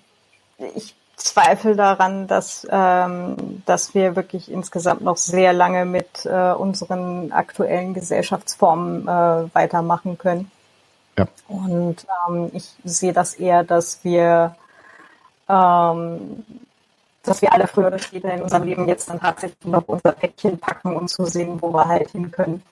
[0.77, 7.33] ich Zweifel daran, dass, ähm, dass wir wirklich insgesamt noch sehr lange mit äh, unseren
[7.33, 10.51] aktuellen Gesellschaftsformen äh, weitermachen können.
[11.19, 11.29] Ja.
[11.49, 14.57] Und ähm, ich sehe das eher, dass wir,
[15.49, 16.45] ähm,
[17.23, 20.59] dass wir alle früher oder später in unserem Leben jetzt dann tatsächlich noch unser Päckchen
[20.59, 22.63] packen und zu sehen, wo wir halt hin können.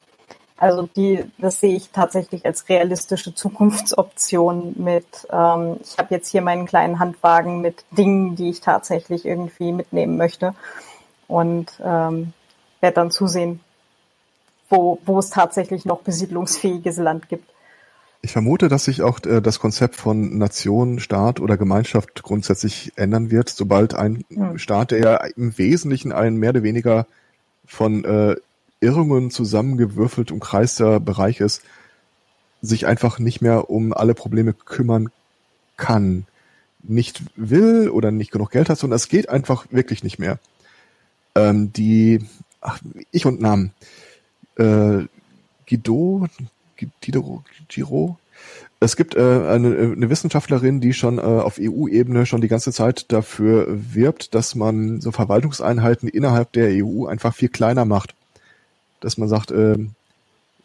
[0.60, 6.42] Also die, das sehe ich tatsächlich als realistische Zukunftsoption mit, ähm, ich habe jetzt hier
[6.42, 10.54] meinen kleinen Handwagen mit Dingen, die ich tatsächlich irgendwie mitnehmen möchte
[11.28, 12.34] und ähm,
[12.82, 13.60] werde dann zusehen,
[14.68, 17.48] wo, wo es tatsächlich noch besiedlungsfähiges Land gibt.
[18.20, 23.30] Ich vermute, dass sich auch äh, das Konzept von Nation, Staat oder Gemeinschaft grundsätzlich ändern
[23.30, 24.58] wird, sobald ein hm.
[24.58, 27.06] Staat, der ja im Wesentlichen ein mehr oder weniger
[27.64, 28.36] von äh,
[28.80, 31.62] Irrungen zusammengewürfelt umkreister Bereich ist,
[32.62, 35.10] sich einfach nicht mehr um alle Probleme kümmern
[35.76, 36.26] kann,
[36.82, 40.38] nicht will oder nicht genug Geld hat, sondern es geht einfach wirklich nicht mehr.
[41.34, 42.24] Ähm, die,
[42.60, 43.72] ach, ich und Namen,
[44.56, 45.04] äh,
[45.68, 46.26] Guido,
[47.00, 48.18] Guido, Giro,
[48.82, 53.12] es gibt äh, eine, eine Wissenschaftlerin, die schon äh, auf EU-Ebene schon die ganze Zeit
[53.12, 58.14] dafür wirbt, dass man so Verwaltungseinheiten innerhalb der EU einfach viel kleiner macht.
[59.00, 59.76] Dass man sagt, äh,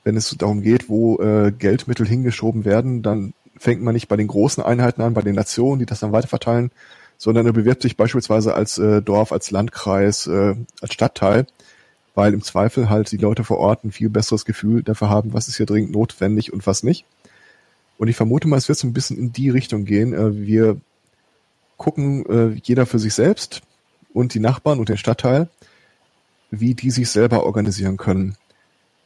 [0.04, 4.28] wenn es darum geht, wo äh, Geldmittel hingeschoben werden, dann fängt man nicht bei den
[4.28, 6.72] großen Einheiten an, bei den Nationen, die das dann weiterverteilen,
[7.18, 11.48] sondern er bewirbt sich beispielsweise als äh, Dorf, als Landkreis, äh, als Stadtteil,
[12.14, 15.48] weil im Zweifel halt die Leute vor Ort ein viel besseres Gefühl dafür haben, was
[15.48, 17.06] ist hier dringend notwendig und was nicht.
[17.98, 20.14] Und ich vermute mal, es wird so ein bisschen in die Richtung gehen.
[20.14, 20.78] Äh, wir
[21.78, 23.62] gucken äh, jeder für sich selbst
[24.14, 25.50] und die Nachbarn und den Stadtteil,
[26.52, 28.38] wie die sich selber organisieren können.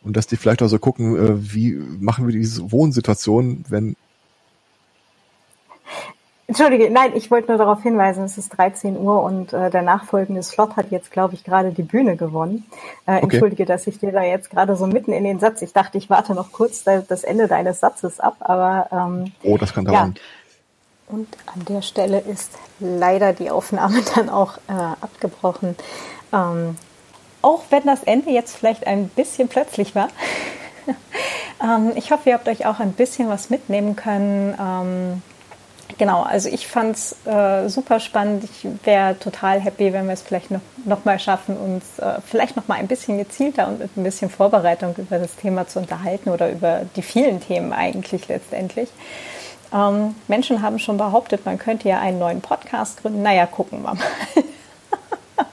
[0.01, 3.95] Und dass die vielleicht auch so gucken, äh, wie machen wir diese Wohnsituation, wenn
[6.49, 10.41] Entschuldige, nein, ich wollte nur darauf hinweisen, es ist 13 Uhr und äh, der nachfolgende
[10.41, 12.65] Slot hat jetzt, glaube ich, gerade die Bühne gewonnen.
[13.05, 13.23] Äh, okay.
[13.25, 16.09] Entschuldige, dass ich dir da jetzt gerade so mitten in den Satz, ich dachte, ich
[16.09, 20.15] warte noch kurz das Ende deines Satzes ab, aber ähm, Oh, das kann dauern.
[20.15, 21.15] Ja.
[21.15, 25.75] Und an der Stelle ist leider die Aufnahme dann auch äh, abgebrochen.
[26.33, 26.77] Ähm,
[27.41, 30.09] auch wenn das Ende jetzt vielleicht ein bisschen plötzlich war.
[31.63, 34.55] ähm, ich hoffe, ihr habt euch auch ein bisschen was mitnehmen können.
[34.59, 35.21] Ähm,
[35.97, 38.43] genau, also ich fand es äh, super spannend.
[38.43, 42.55] Ich wäre total happy, wenn wir es vielleicht noch, noch mal schaffen, uns äh, vielleicht
[42.55, 46.29] noch mal ein bisschen gezielter und mit ein bisschen Vorbereitung über das Thema zu unterhalten
[46.29, 48.89] oder über die vielen Themen eigentlich letztendlich.
[49.71, 53.21] Ähm, Menschen haben schon behauptet, man könnte ja einen neuen Podcast gründen.
[53.21, 54.03] Naja, gucken wir mal.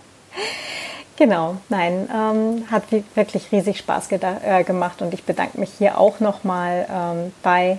[1.16, 6.20] Genau, nein, ähm, hat wirklich riesig Spaß äh, gemacht und ich bedanke mich hier auch
[6.20, 7.78] nochmal ähm, bei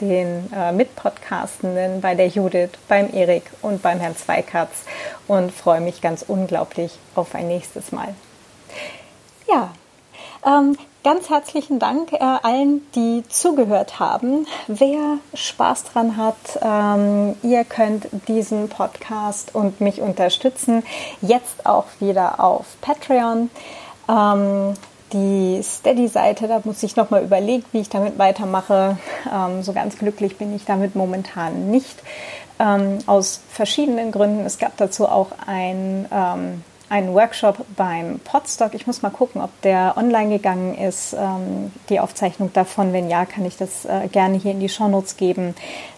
[0.00, 4.84] den äh, Mitpodcastenden, bei der Judith, beim Erik und beim Herrn Zweikatz
[5.26, 8.14] und freue mich ganz unglaublich auf ein nächstes Mal.
[9.48, 9.72] Ja,
[10.44, 10.76] ähm,
[11.06, 14.44] ganz herzlichen Dank äh, allen, die zugehört haben.
[14.66, 20.82] Wer Spaß dran hat, ähm, ihr könnt diesen Podcast und mich unterstützen.
[21.22, 23.50] Jetzt auch wieder auf Patreon.
[24.08, 24.74] Ähm,
[25.12, 28.98] die Steady-Seite, da muss ich nochmal überlegen, wie ich damit weitermache.
[29.32, 32.02] Ähm, so ganz glücklich bin ich damit momentan nicht.
[32.58, 34.44] Ähm, aus verschiedenen Gründen.
[34.44, 38.74] Es gab dazu auch ein, ähm, einen Workshop beim Podstock.
[38.74, 42.92] Ich muss mal gucken, ob der online gegangen ist, ähm, die Aufzeichnung davon.
[42.92, 45.54] Wenn ja, kann ich das äh, gerne hier in die Shownotes geben.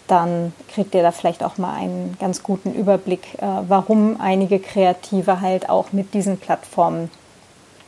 [0.07, 5.43] Dann kriegt ihr da vielleicht auch mal einen ganz guten Überblick, äh, warum einige Kreative
[5.43, 7.11] halt auch mit diesen Plattformen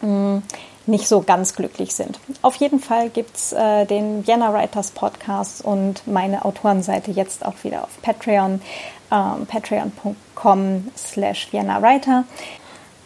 [0.02, 0.42] mh, mm,
[0.86, 2.18] nicht so ganz glücklich sind.
[2.42, 7.54] Auf jeden Fall gibt es äh, den Vienna Writers Podcast und meine Autorenseite jetzt auch
[7.62, 8.60] wieder auf Patreon,
[9.10, 12.24] ähm, patreon.com slash Vienna Writer.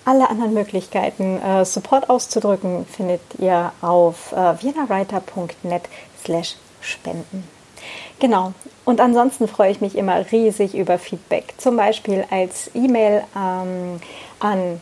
[0.05, 5.83] Alle anderen Möglichkeiten, äh, Support auszudrücken, findet ihr auf äh, viennawriter.net
[6.23, 7.49] slash spenden.
[8.21, 8.53] Genau.
[8.85, 11.55] Und ansonsten freue ich mich immer riesig über Feedback.
[11.57, 14.01] Zum Beispiel als E-Mail ähm,
[14.41, 14.81] an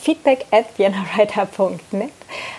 [0.00, 2.10] feedback at viennawriter.net,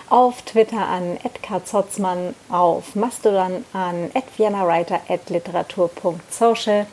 [0.08, 6.86] auf Twitter an @katzotzmann, auf Mastodon an @viennawriter @literatur.social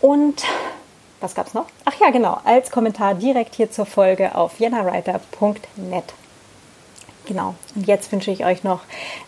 [0.00, 0.44] und
[1.20, 1.66] was gab's noch?
[1.84, 6.14] Ach ja, genau, als Kommentar direkt hier zur Folge auf viennawriter.net.
[7.26, 7.54] Genau.
[7.74, 8.80] Und jetzt wünsche ich euch noch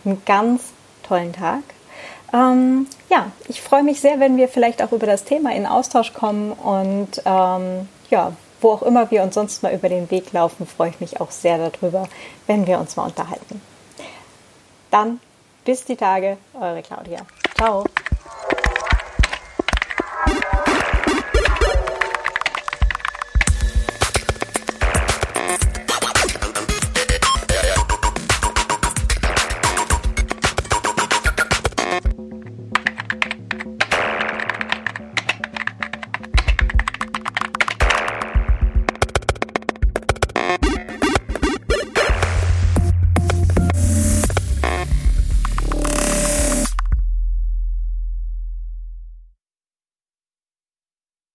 [0.03, 0.63] einen ganz
[1.07, 1.61] tollen Tag.
[2.33, 6.13] Ähm, ja, ich freue mich sehr, wenn wir vielleicht auch über das Thema in Austausch
[6.13, 10.65] kommen und ähm, ja, wo auch immer wir uns sonst mal über den Weg laufen,
[10.65, 12.07] freue ich mich auch sehr darüber,
[12.47, 13.61] wenn wir uns mal unterhalten.
[14.91, 15.19] Dann
[15.65, 17.19] bis die Tage, eure Claudia.
[17.55, 17.83] Ciao.